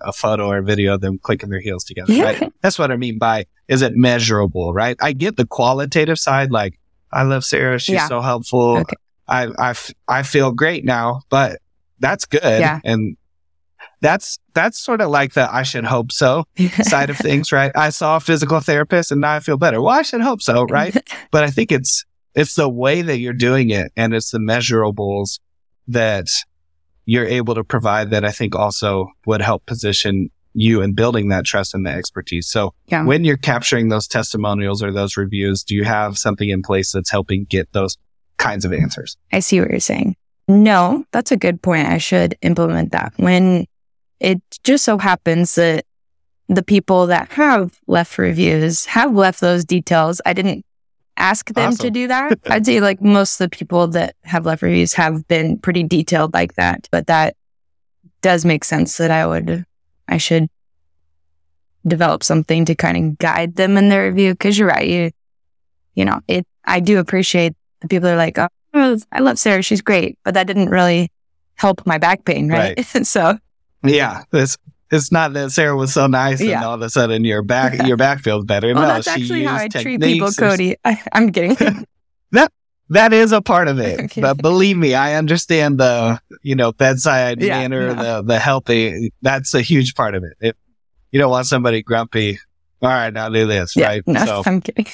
[0.00, 2.14] a photo or video of them clicking their heels together.
[2.14, 2.52] Right?
[2.62, 4.96] That's what I mean by is it measurable, right?
[5.00, 6.50] I get the qualitative side.
[6.50, 6.78] Like
[7.12, 7.78] I love Sara.
[7.78, 8.08] She's yeah.
[8.08, 8.78] so helpful.
[8.78, 8.96] Okay.
[9.26, 9.74] I, I,
[10.06, 11.60] I feel great now, but
[11.98, 12.42] that's good.
[12.42, 12.80] Yeah.
[12.84, 13.16] And
[14.04, 16.44] that's, that's sort of like the I should hope so
[16.82, 17.72] side of things, right?
[17.74, 19.80] I saw a physical therapist and now I feel better.
[19.80, 20.94] Well, I should hope so, right?
[21.30, 25.40] but I think it's, it's the way that you're doing it and it's the measurables
[25.88, 26.28] that
[27.06, 31.46] you're able to provide that I think also would help position you in building that
[31.46, 32.46] trust and the expertise.
[32.46, 33.04] So yeah.
[33.04, 37.10] when you're capturing those testimonials or those reviews, do you have something in place that's
[37.10, 37.96] helping get those
[38.36, 39.16] kinds of answers?
[39.32, 40.16] I see what you're saying.
[40.46, 41.88] No, that's a good point.
[41.88, 43.14] I should implement that.
[43.16, 43.66] When
[44.20, 45.84] it just so happens that
[46.48, 50.20] the people that have left reviews have left those details.
[50.26, 50.64] I didn't
[51.16, 51.84] ask them awesome.
[51.84, 52.38] to do that.
[52.46, 56.34] I'd say like most of the people that have left reviews have been pretty detailed
[56.34, 57.36] like that, but that
[58.20, 59.64] does make sense that I would,
[60.08, 60.48] I should
[61.86, 64.34] develop something to kind of guide them in their review.
[64.34, 64.88] Cause you're right.
[64.88, 65.10] You,
[65.94, 69.62] you know, it, I do appreciate the people are like, oh, I love Sara.
[69.62, 71.10] She's great, but that didn't really
[71.54, 72.48] help my back pain.
[72.48, 72.74] Right.
[72.76, 73.06] right.
[73.06, 73.38] so
[73.84, 74.56] yeah, this
[74.90, 76.56] it's not that Sara was so nice yeah.
[76.56, 78.72] and all of a sudden your back your back feels better.
[78.74, 80.76] well, no, that's actually how I treat people, Cody.
[80.84, 81.86] I, am kidding.
[82.32, 82.52] that
[82.90, 84.12] that is a part of it.
[84.16, 89.12] But believe me, I understand the you know bedside yeah, manner, the the healthy.
[89.22, 90.36] That's a huge part of it.
[90.40, 90.56] If
[91.10, 92.38] you don't want somebody grumpy,
[92.82, 94.06] all right, now do this, yeah, right?
[94.06, 94.86] No, so, I'm kidding.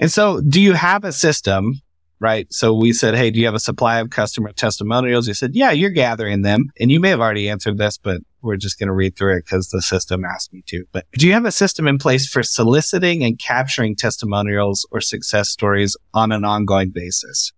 [0.00, 1.80] And so, do you have a system
[2.20, 2.52] right?
[2.52, 5.28] So we said, Hey, do you have a supply of customer testimonials?
[5.28, 6.70] You said, yeah, you're gathering them.
[6.80, 9.44] And you may have already answered this, but we're just going to read through it
[9.44, 10.84] because the system asked me to.
[10.92, 15.48] But do you have a system in place for soliciting and capturing testimonials or success
[15.48, 17.52] stories on an ongoing basis?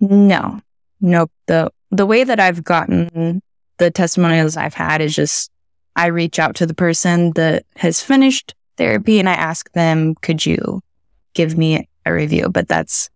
[0.00, 0.60] No,
[1.00, 1.30] nope.
[1.46, 3.42] The, the way that I've gotten
[3.78, 5.50] the testimonials I've had is just
[5.96, 10.44] I reach out to the person that has finished therapy and I ask them, could
[10.44, 10.80] you
[11.34, 12.48] give me a review?
[12.48, 13.10] But that's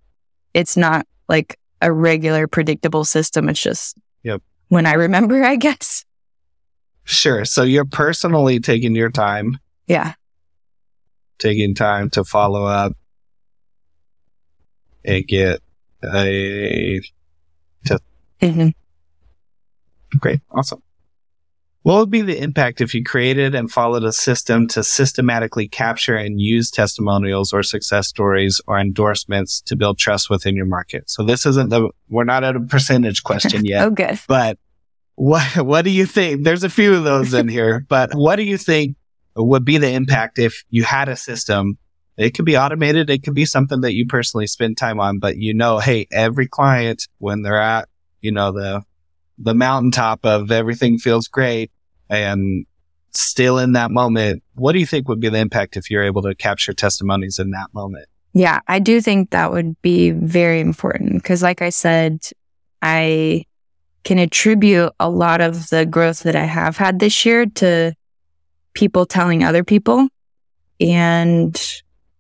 [0.59, 3.49] it's not like a regular predictable system.
[3.49, 4.43] It's just yep.
[4.69, 6.05] when I remember, I guess.
[7.05, 7.45] Sure.
[7.45, 9.59] So you're personally taking your time.
[9.87, 10.15] Yeah.
[11.39, 12.93] Taking time to follow up
[15.05, 15.61] and get
[16.03, 17.01] a
[17.87, 18.03] test.
[18.43, 18.69] Mm-hmm.
[20.19, 20.41] Great.
[20.51, 20.83] Awesome.
[21.83, 26.17] What would be the impact if you created and followed a system to systematically capture
[26.17, 31.09] and use testimonials or success stories or endorsements to build trust within your market?
[31.09, 33.87] So this isn't the, we're not at a percentage question yet.
[33.87, 34.19] oh, good.
[34.27, 34.59] But
[35.15, 36.45] what, what do you think?
[36.45, 38.97] There's a few of those in here, but what do you think
[39.37, 41.79] would be the impact if you had a system?
[42.17, 43.09] It could be automated.
[43.09, 46.49] It could be something that you personally spend time on, but you know, hey, every
[46.49, 47.89] client when they're at,
[48.21, 48.83] you know, the
[49.39, 51.71] the mountaintop of everything feels great
[52.11, 52.67] and
[53.13, 56.23] still in that moment, what do you think would be the impact if you're able
[56.23, 58.07] to capture testimonies in that moment?
[58.35, 62.21] Yeah, I do think that would be very important because, like I said,
[62.83, 63.45] I
[64.05, 67.95] can attribute a lot of the growth that I have had this year to
[68.75, 70.09] people telling other people.
[70.81, 71.61] And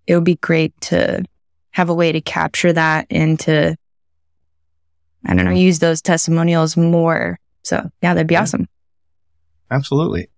[0.07, 1.25] it would be great to
[1.71, 3.77] have a way to capture that and to
[5.27, 7.39] I don't know, use those testimonials more.
[7.63, 8.43] So yeah, that'd be yeah.
[8.43, 8.69] awesome.
[9.71, 10.29] Absolutely.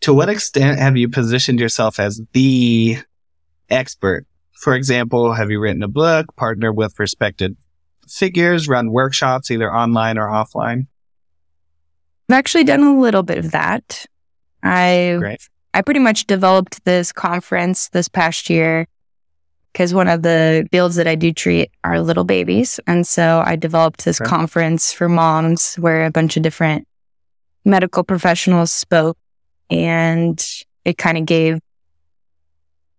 [0.00, 2.98] To what extent have you positioned yourself as the
[3.70, 4.26] expert?
[4.52, 7.56] For example, have you written a book, partnered with respected
[8.08, 10.86] figures, run workshops, either online or offline?
[12.28, 14.04] I've actually done a little bit of that.
[14.62, 15.36] I
[15.74, 18.88] I pretty much developed this conference this past year
[19.76, 22.80] because one of the fields that I do treat are little babies.
[22.86, 24.26] And so I developed this okay.
[24.26, 26.88] conference for moms where a bunch of different
[27.62, 29.18] medical professionals spoke
[29.68, 30.42] and
[30.86, 31.60] it kind of gave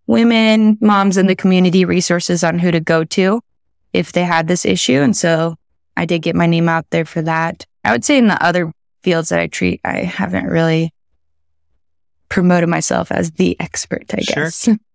[0.05, 3.41] women, moms in the community resources on who to go to
[3.91, 5.01] if they had this issue.
[5.01, 5.55] And so
[5.95, 7.65] I did get my name out there for that.
[7.85, 10.93] I would say in the other fields that I treat, I haven't really
[12.29, 14.43] promoted myself as the expert, I sure.
[14.43, 14.69] guess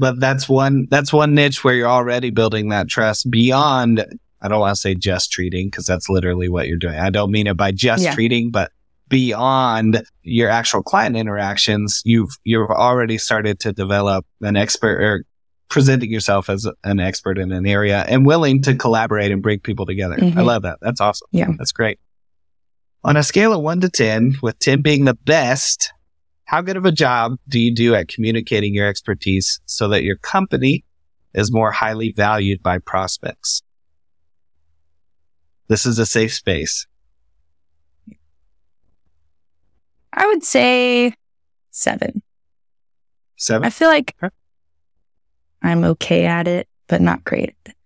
[0.00, 4.04] but that's one that's one niche where you're already building that trust beyond
[4.42, 6.98] I don't want to say just treating because that's literally what you're doing.
[6.98, 8.14] I don't mean it by just yeah.
[8.14, 8.72] treating, but
[9.08, 15.24] beyond your actual client interactions, you've, you've already started to develop an expert or
[15.68, 19.84] presenting yourself as an expert in an area and willing to collaborate and bring people
[19.84, 20.16] together.
[20.16, 20.38] Mm-hmm.
[20.38, 20.78] I love that.
[20.80, 21.28] That's awesome.
[21.32, 21.50] Yeah.
[21.58, 21.98] That's great.
[23.04, 25.92] On a scale of one to 10, with 10 being the best,
[26.50, 30.16] how good of a job do you do at communicating your expertise so that your
[30.16, 30.84] company
[31.32, 33.62] is more highly valued by prospects?
[35.68, 36.88] This is a safe space.
[40.12, 41.14] I would say
[41.70, 42.20] seven.
[43.36, 43.64] Seven?
[43.64, 44.16] I feel like.
[45.62, 47.76] I'm okay at it, but not great at it.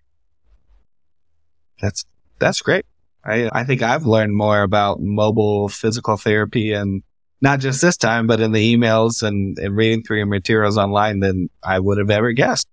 [1.83, 2.07] That's
[2.39, 2.87] that's great.
[3.27, 7.03] I I think I've learned more about mobile physical therapy and
[7.41, 11.21] not just this time, but in the emails and, and reading through your materials online
[11.21, 12.69] than I would have ever guessed.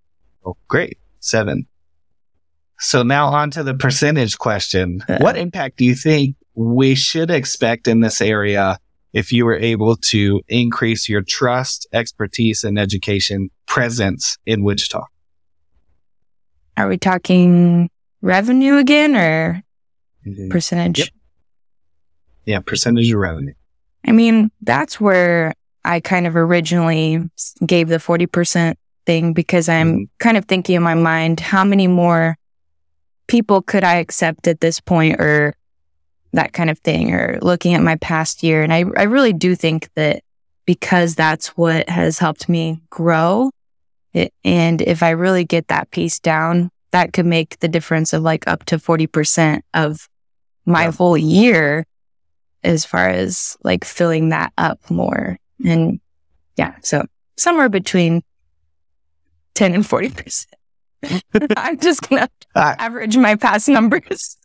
[0.45, 0.97] Oh, great.
[1.19, 1.67] Seven.
[2.79, 5.03] So now on to the percentage question.
[5.19, 8.79] what impact do you think we should expect in this area
[9.13, 15.03] if you were able to increase your trust, expertise, and education presence in Wichita?
[16.77, 17.89] Are we talking
[18.21, 19.63] revenue again or
[20.25, 20.49] mm-hmm.
[20.49, 20.99] percentage?
[20.99, 21.09] Yep.
[22.45, 23.53] Yeah, percentage of revenue.
[24.05, 27.29] I mean, that's where I kind of originally
[27.65, 28.75] gave the 40%
[29.05, 30.03] thing because I'm mm-hmm.
[30.19, 32.37] kind of thinking in my mind, how many more
[33.27, 35.55] people could I accept at this point or
[36.33, 38.63] that kind of thing or looking at my past year.
[38.63, 40.23] And I, I really do think that
[40.65, 43.51] because that's what has helped me grow.
[44.13, 48.21] It, and if I really get that piece down, that could make the difference of
[48.21, 50.07] like up to 40% of
[50.65, 50.91] my yeah.
[50.91, 51.85] whole year
[52.63, 55.37] as far as like filling that up more.
[55.65, 55.99] And
[56.57, 57.05] yeah, so
[57.37, 58.23] somewhere between
[59.55, 60.45] 10 and 40%.
[61.57, 64.37] I'm just going to uh, average my past numbers.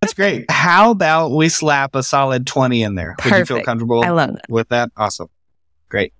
[0.00, 0.50] That's great.
[0.50, 3.14] How about we slap a solid 20 in there?
[3.18, 3.32] Perfect.
[3.32, 4.44] Would you feel comfortable I love that.
[4.48, 4.90] with that?
[4.96, 5.28] Awesome.
[5.88, 6.12] Great.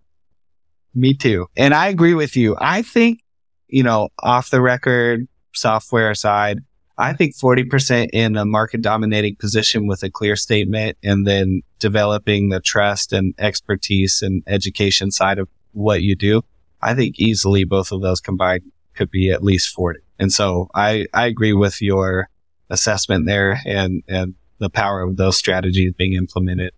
[0.95, 1.49] Me too.
[1.57, 2.57] And I agree with you.
[2.59, 3.21] I think,
[3.69, 6.61] you know, off the record software side,
[6.97, 12.51] I think 40% in a market dominating position with a clear statement and then developing
[12.51, 16.43] the trust and expertise and education side of what you do.
[16.81, 20.01] I think easily both of those combined could be at least 40.
[20.19, 22.29] And so I, I agree with your
[22.71, 26.73] assessment there and, and the power of those strategies being implemented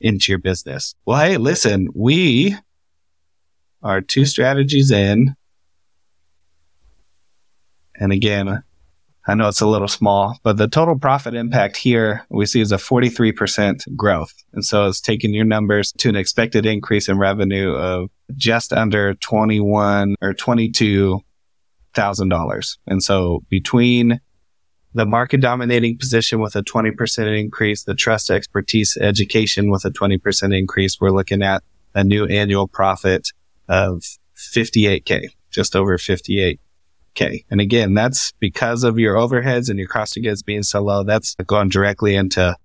[0.00, 0.94] into your business.
[1.04, 2.56] Well, hey, listen, we
[3.82, 5.36] are two strategies in.
[7.94, 8.62] And again,
[9.26, 12.72] I know it's a little small, but the total profit impact here we see is
[12.72, 14.32] a 43% growth.
[14.52, 19.14] And so it's taking your numbers to an expected increase in revenue of just under
[19.14, 22.76] 21 or $22,000.
[22.86, 24.20] And so between
[24.94, 30.58] the market dominating position with a 20% increase, the trust expertise education with a 20%
[30.58, 31.62] increase, we're looking at
[31.94, 33.28] a new annual profit
[33.68, 34.02] of
[34.36, 35.96] 58K, just over
[37.14, 37.44] 58K.
[37.50, 41.02] And again, that's because of your overheads and your cost of goods being so low.
[41.02, 42.56] That's going directly into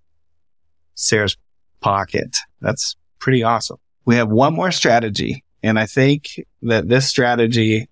[0.95, 1.37] Sara's
[1.81, 2.35] pocket.
[2.61, 3.77] That's pretty awesome.
[4.05, 5.43] We have one more strategy.
[5.63, 7.89] And I think that this strategy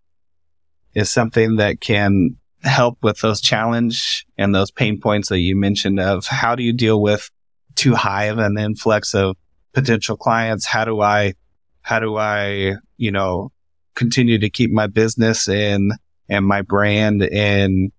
[0.93, 5.99] is something that can help with those challenge and those pain points that you mentioned
[5.99, 7.29] of how do you deal with
[7.75, 9.35] too high of an influx of
[9.73, 10.65] potential clients?
[10.65, 11.33] How do I,
[11.81, 13.51] how do I, you know,
[13.95, 15.91] continue to keep my business in
[16.29, 17.91] and my brand in,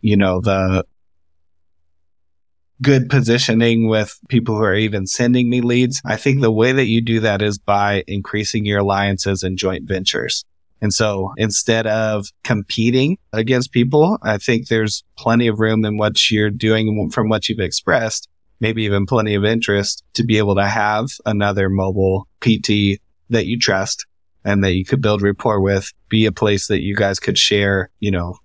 [0.00, 0.84] you know, the
[2.82, 6.00] good positioning with people who are even sending me leads.
[6.04, 9.88] I think the way that you do that is by increasing your alliances and joint
[9.88, 10.44] ventures.
[10.80, 16.30] And so instead of competing against people, I think there's plenty of room in what
[16.30, 18.28] you're doing from what you've expressed,
[18.60, 23.58] maybe even plenty of interest to be able to have another mobile PT that you
[23.58, 24.04] trust
[24.44, 27.90] and that you could build rapport with, be a place that you guys could share,
[28.00, 28.36] you know,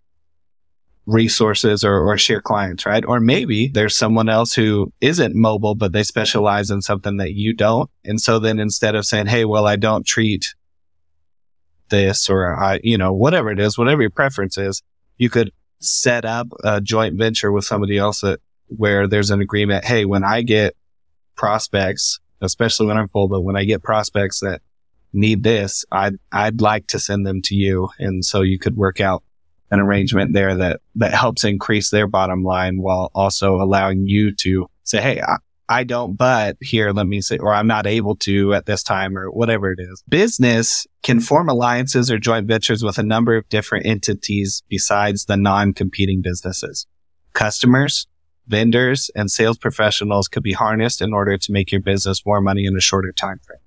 [1.06, 3.04] resources or, or share clients, right?
[3.06, 7.54] Or maybe there's someone else who isn't mobile, but they specialize in something that you
[7.54, 7.90] don't.
[8.06, 10.54] And so then instead of saying, Hey, well, I don't treat
[11.90, 14.84] this or I, you know, whatever it is, whatever your preference is,
[15.18, 19.86] you could set up a joint venture with somebody else that where there's an agreement.
[19.86, 20.76] Hey, when I get
[21.36, 24.62] prospects, especially when I'm full, but when I get prospects that
[25.14, 27.90] need this, I'd, I'd like to send them to you.
[28.00, 29.24] And so you could work out
[29.72, 34.68] an arrangement there that, that helps increase their bottom line while also allowing you to
[34.84, 35.38] say, Hey, I,
[35.72, 39.16] I don't, but here, let me say, or I'm not able to at this time
[39.16, 40.04] or whatever it is.
[40.10, 45.38] Business can form alliances or joint ventures with a number of different entities besides the
[45.38, 46.88] non-competing businesses.
[47.34, 48.08] Customers,
[48.48, 52.66] vendors and sales professionals could be harnessed in order to make your business more money
[52.66, 53.60] in a shorter time frame.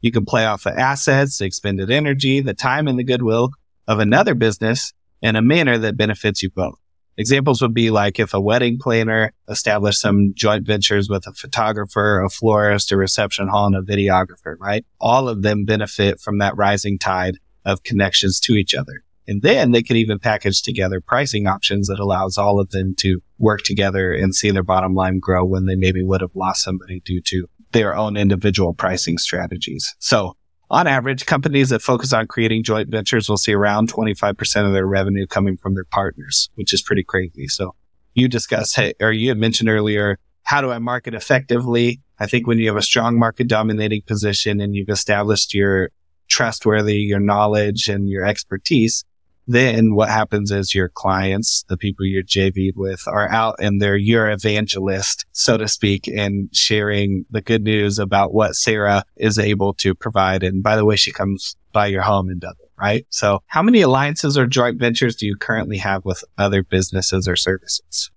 [0.00, 3.50] You can play off the assets, the expended energy, the time and the goodwill
[3.86, 4.92] of another business
[5.22, 6.78] in a manner that benefits you both.
[7.16, 12.20] Examples would be like if a wedding planner established some joint ventures with a photographer,
[12.20, 14.86] a florist, a reception hall, and a videographer, right?
[15.00, 19.02] All of them benefit from that rising tide of connections to each other.
[19.26, 23.20] And then they could even package together pricing options that allows all of them to
[23.36, 27.00] work together and see their bottom line grow when they maybe would have lost somebody
[27.00, 29.94] due to their own individual pricing strategies.
[29.98, 30.34] So
[30.70, 34.86] on average, companies that focus on creating joint ventures will see around 25% of their
[34.86, 37.48] revenue coming from their partners, which is pretty crazy.
[37.48, 37.74] So
[38.14, 42.00] you discussed, hey, or you had mentioned earlier, how do I market effectively?
[42.18, 45.90] I think when you have a strong market dominating position and you've established your
[46.28, 49.04] trustworthy, your knowledge and your expertise,
[49.48, 53.96] then what happens is your clients, the people you're JV'd with are out and they're
[53.96, 59.72] your evangelist, so to speak, and sharing the good news about what Sara is able
[59.74, 60.42] to provide.
[60.42, 63.06] And by the way, she comes by your home and does it, right?
[63.08, 67.34] So how many alliances or joint ventures do you currently have with other businesses or
[67.34, 68.10] services?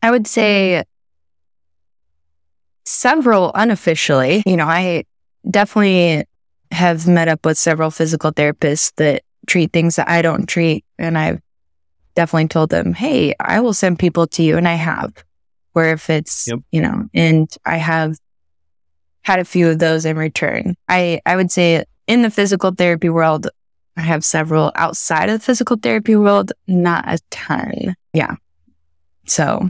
[0.00, 0.82] I would say
[2.86, 4.42] several unofficially.
[4.46, 5.04] You know, I
[5.48, 6.24] definitely
[6.72, 10.84] have met up with several physical therapists that treat things that I don't treat.
[10.98, 11.40] And I've
[12.14, 14.56] definitely told them, Hey, I will send people to you.
[14.56, 15.12] And I have,
[15.72, 16.60] where if it's, yep.
[16.70, 18.16] you know, and I have
[19.22, 20.76] had a few of those in return.
[20.88, 23.48] I, I would say in the physical therapy world,
[23.96, 27.94] I have several outside of the physical therapy world, not a ton.
[28.14, 28.36] Yeah.
[29.26, 29.68] So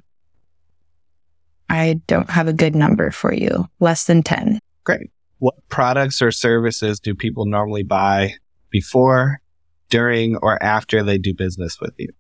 [1.68, 4.60] I don't have a good number for you, less than 10.
[4.84, 5.10] Great
[5.42, 8.32] what products or services do people normally buy
[8.70, 9.40] before,
[9.90, 12.10] during, or after they do business with you?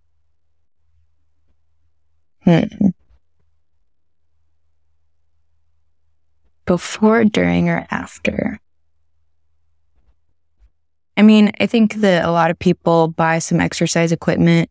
[2.40, 2.88] Hmm.
[6.66, 8.58] Before, during, or after?
[11.16, 14.68] I mean, I think that a lot of people buy some exercise equipment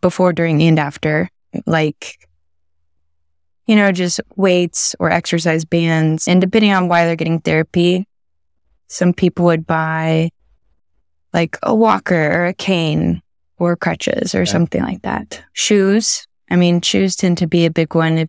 [0.00, 1.28] before, during, and after.
[1.66, 2.26] Like
[3.66, 6.26] you know, just weights or exercise bands.
[6.26, 8.06] And depending on why they're getting therapy,
[8.88, 10.30] some people would buy
[11.32, 13.22] like a walker or a cane
[13.58, 14.50] or crutches or okay.
[14.50, 15.42] something like that.
[15.52, 16.26] Shoes.
[16.50, 18.26] I mean, shoes tend to be a big one.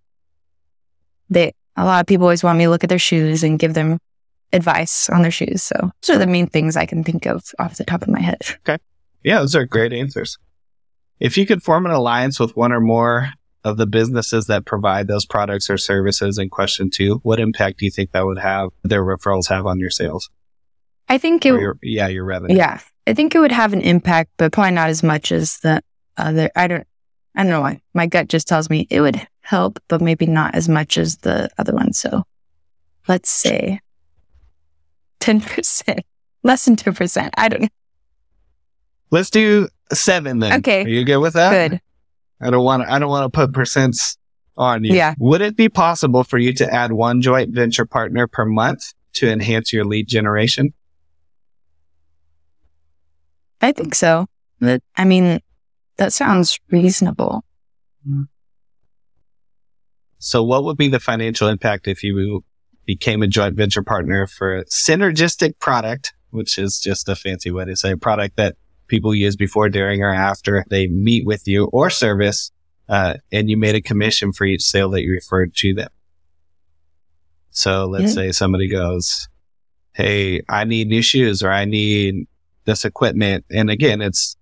[1.29, 3.73] They, a lot of people always want me to look at their shoes and give
[3.73, 3.99] them
[4.53, 5.63] advice on their shoes.
[5.63, 8.21] So those are the main things I can think of off the top of my
[8.21, 8.41] head.
[8.67, 8.77] Okay.
[9.23, 10.37] Yeah, those are great answers.
[11.19, 13.29] If you could form an alliance with one or more
[13.63, 17.85] of the businesses that provide those products or services in question two, what impact do
[17.85, 20.29] you think that would have, their referrals have on your sales?
[21.07, 22.55] I think it, your, yeah, your revenue.
[22.55, 22.79] Yeah.
[23.05, 25.81] I think it would have an impact, but probably not as much as the
[26.17, 26.49] other.
[26.55, 26.87] I don't,
[27.35, 27.81] I don't know why.
[27.93, 31.49] My gut just tells me it would help, but maybe not as much as the
[31.57, 31.93] other one.
[31.93, 32.23] So
[33.07, 33.79] let's say
[35.19, 35.99] 10%,
[36.43, 37.29] less than 2%.
[37.37, 37.67] I don't know.
[39.11, 40.59] Let's do seven then.
[40.59, 40.83] Okay.
[40.83, 41.69] Are you good with that?
[41.69, 41.81] Good.
[42.43, 44.17] I don't want to, I don't want to put percents
[44.57, 44.95] on you.
[44.95, 45.15] Yeah.
[45.17, 49.29] Would it be possible for you to add one joint venture partner per month to
[49.29, 50.73] enhance your lead generation?
[53.61, 54.27] I think so.
[54.59, 55.39] That, I mean,
[55.97, 57.45] that sounds reasonable.
[60.19, 62.43] So what would be the financial impact if you
[62.85, 67.65] became a joint venture partner for a synergistic product, which is just a fancy way
[67.65, 68.55] to say a product that
[68.93, 72.51] people use before, during, or after they meet with you or service,
[72.87, 75.89] uh, and you made a commission for each sale that you referred to them.
[77.49, 78.25] So let's yeah.
[78.25, 79.27] say somebody goes,
[79.93, 82.27] Hey, I need new shoes or I need
[82.65, 83.45] this equipment.
[83.49, 84.35] And again, it's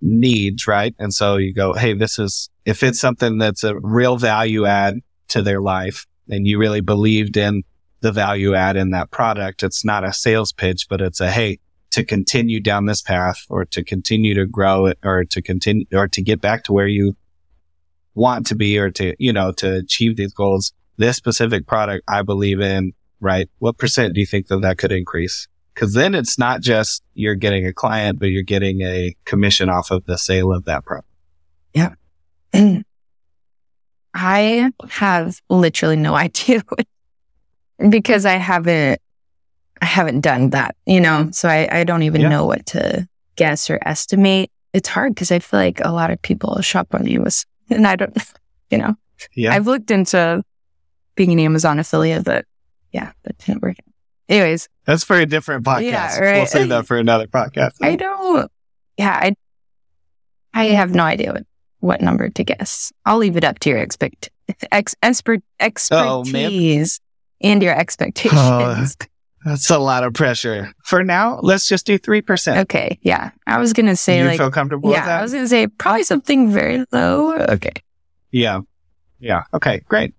[0.00, 0.94] needs, right?
[0.98, 5.00] And so you go, Hey, this is, if it's something that's a real value add
[5.28, 7.62] to their life and you really believed in
[8.00, 11.58] the value add in that product, it's not a sales pitch, but it's a, Hey,
[11.90, 16.08] to continue down this path or to continue to grow it or to continue or
[16.08, 17.16] to get back to where you
[18.14, 22.22] want to be or to, you know, to achieve these goals, this specific product I
[22.22, 23.48] believe in, right?
[23.58, 25.48] What percent do you think that that could increase?
[25.74, 29.90] Cause then it's not just you're getting a client, but you're getting a commission off
[29.90, 31.08] of the sale of that product.
[31.72, 31.94] Yeah.
[34.14, 36.62] I have literally no idea
[37.88, 39.00] because I haven't
[39.80, 42.28] I haven't done that, you know, so I, I don't even yeah.
[42.28, 44.50] know what to guess or estimate.
[44.72, 47.96] It's hard because I feel like a lot of people shop on Amazon and I
[47.96, 48.16] don't,
[48.70, 48.94] you know,
[49.34, 49.54] yeah.
[49.54, 50.42] I've looked into
[51.14, 52.44] being an Amazon affiliate, but
[52.92, 53.76] yeah, that didn't work.
[54.28, 55.82] Anyways, that's for a different podcast.
[55.82, 56.36] Yeah, right.
[56.36, 57.72] We'll save that for another podcast.
[57.80, 58.50] I don't,
[58.98, 59.34] yeah, I,
[60.52, 61.44] I have no idea what
[61.80, 62.92] what number to guess.
[63.06, 64.30] I'll leave it up to your expect
[64.72, 67.00] ex, expert Oh, expertise
[67.40, 68.40] and your expectations.
[68.40, 68.86] Oh,
[69.44, 70.72] That's a lot of pressure.
[70.84, 72.58] For now, let's just do 3%.
[72.62, 73.30] okay, yeah.
[73.46, 75.18] I was gonna say you like feel comfortable with yeah, that?
[75.20, 77.34] I was gonna say probably something very low.
[77.34, 77.72] Okay.
[78.30, 78.60] Yeah.
[79.20, 79.44] Yeah.
[79.54, 80.14] Okay, great.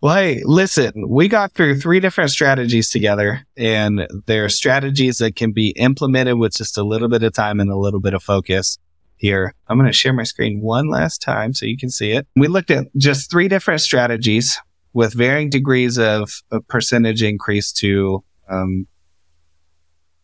[0.00, 5.50] Well, hey, listen, we got through three different strategies together, and they're strategies that can
[5.52, 8.78] be implemented with just a little bit of time and a little bit of focus.
[9.16, 12.28] Here, I'm going to share my screen one last time so you can see it.
[12.36, 14.60] We looked at just three different strategies
[14.92, 18.86] with varying degrees of, of percentage increase to um,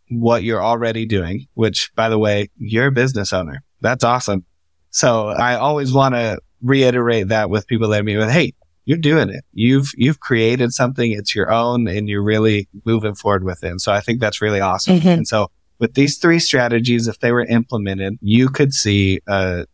[0.09, 3.63] what you're already doing, which, by the way, you're a business owner.
[3.81, 4.45] That's awesome.
[4.91, 8.53] So I always want to reiterate that with people that I meet with, hey,
[8.87, 9.45] you're doing it.
[9.53, 11.11] You've you've created something.
[11.13, 13.69] It's your own, and you're really moving forward with it.
[13.69, 15.01] And so I think that's really awesome.
[15.01, 15.07] Mhm.
[15.07, 15.49] And so
[15.79, 19.67] with these three strategies, if they were implemented, you could see a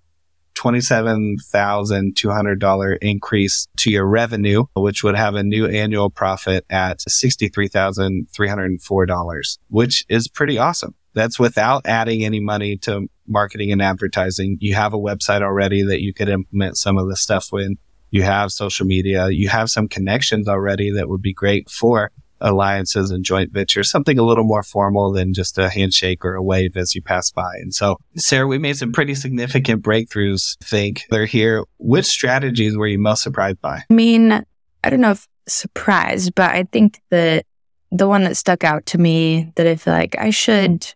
[0.61, 6.11] twenty-seven thousand two hundred dollar increase to your revenue, which would have a new annual
[6.11, 10.95] profit at sixty-three thousand three hundred and four dollars, which is pretty awesome.
[11.15, 14.59] That's without adding any money to marketing and advertising.
[14.61, 17.73] You have a website already that you could implement some of the stuff with.
[18.11, 19.31] You have social media.
[19.31, 22.11] You have some connections already that would be great for
[22.41, 26.43] alliances and joint ventures, something a little more formal than just a handshake or a
[26.43, 27.55] wave as you pass by.
[27.57, 30.57] And so, Sara, we made some pretty significant breakthroughs.
[30.63, 31.65] I think they're here.
[31.79, 33.83] Which strategies were you most surprised by?
[33.89, 37.45] I mean, I don't know if surprised, but I think that
[37.91, 40.87] the one that stuck out to me that I feel like I should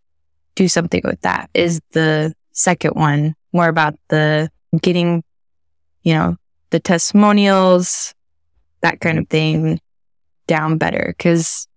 [0.55, 5.25] do something with that is the second one, more about the getting,
[6.03, 6.37] you know,
[6.71, 8.15] the testimonials,
[8.81, 9.81] that kind of thing
[10.47, 11.15] down better.
[11.19, 11.69] Cause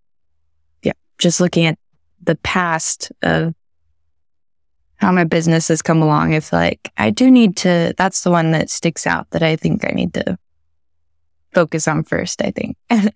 [0.83, 1.77] yeah, just looking at
[2.21, 3.53] the past of
[4.95, 8.51] how my business has come along, it's like I do need to, that's the one
[8.51, 10.37] that sticks out that I think I need to
[11.53, 12.77] focus on first, I think.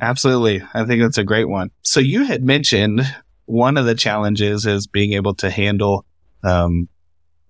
[0.00, 0.62] Absolutely.
[0.74, 1.70] I think that's a great one.
[1.82, 3.02] So you had mentioned
[3.46, 6.04] one of the challenges is being able to handle
[6.42, 6.88] um,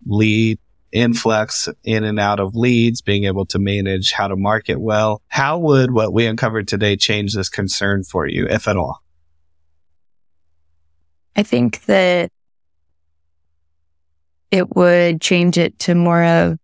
[0.07, 0.59] lead
[0.95, 5.20] influx in and out of leads, being able to manage how to market well.
[5.28, 9.03] How would what we uncovered today change this concern for you, if at all?
[11.36, 12.30] I think that
[14.51, 16.59] it would change it to more of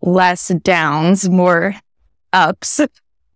[0.00, 1.74] less downs, more
[2.32, 2.80] ups.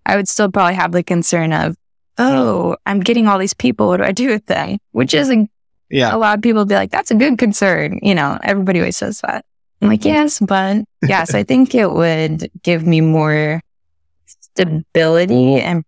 [0.07, 1.77] I would still probably have the concern of,
[2.17, 3.89] oh, I'm getting all these people.
[3.89, 4.79] What do I do with them?
[4.93, 5.47] Which is a,
[5.91, 6.15] Yeah.
[6.15, 7.99] a lot of people be like, that's a good concern.
[8.03, 9.45] You know, everybody always says that.
[9.81, 10.09] I'm like, mm-hmm.
[10.09, 13.63] yes, but yes, I think it would give me more
[14.27, 15.85] stability and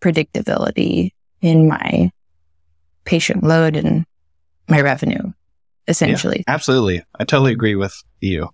[0.00, 2.10] predictability in my
[3.04, 4.06] patient load and
[4.68, 5.32] my revenue,
[5.88, 6.44] essentially.
[6.46, 7.02] Absolutely.
[7.18, 8.50] I totally agree with you.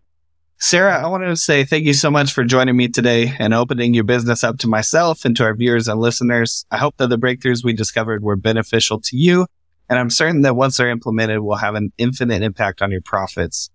[0.61, 3.95] Sara, I wanted to say thank you so much for joining me today and opening
[3.95, 6.65] your business up to myself and to our viewers and listeners.
[6.71, 9.47] I hope that the breakthroughs we discovered were beneficial to you.
[9.89, 13.71] And I'm certain that once they're implemented, will have an infinite impact on your profits.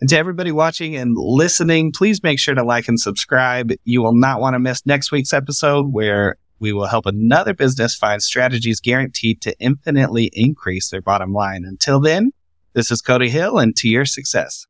[0.00, 3.72] And to everybody watching and listening, please make sure to like and subscribe.
[3.84, 7.94] You will not want to miss next week's episode where we will help another business
[7.94, 11.64] find strategies guaranteed to infinitely increase their bottom line.
[11.66, 12.32] Until then,
[12.72, 14.66] this is Cody Hill and to your success.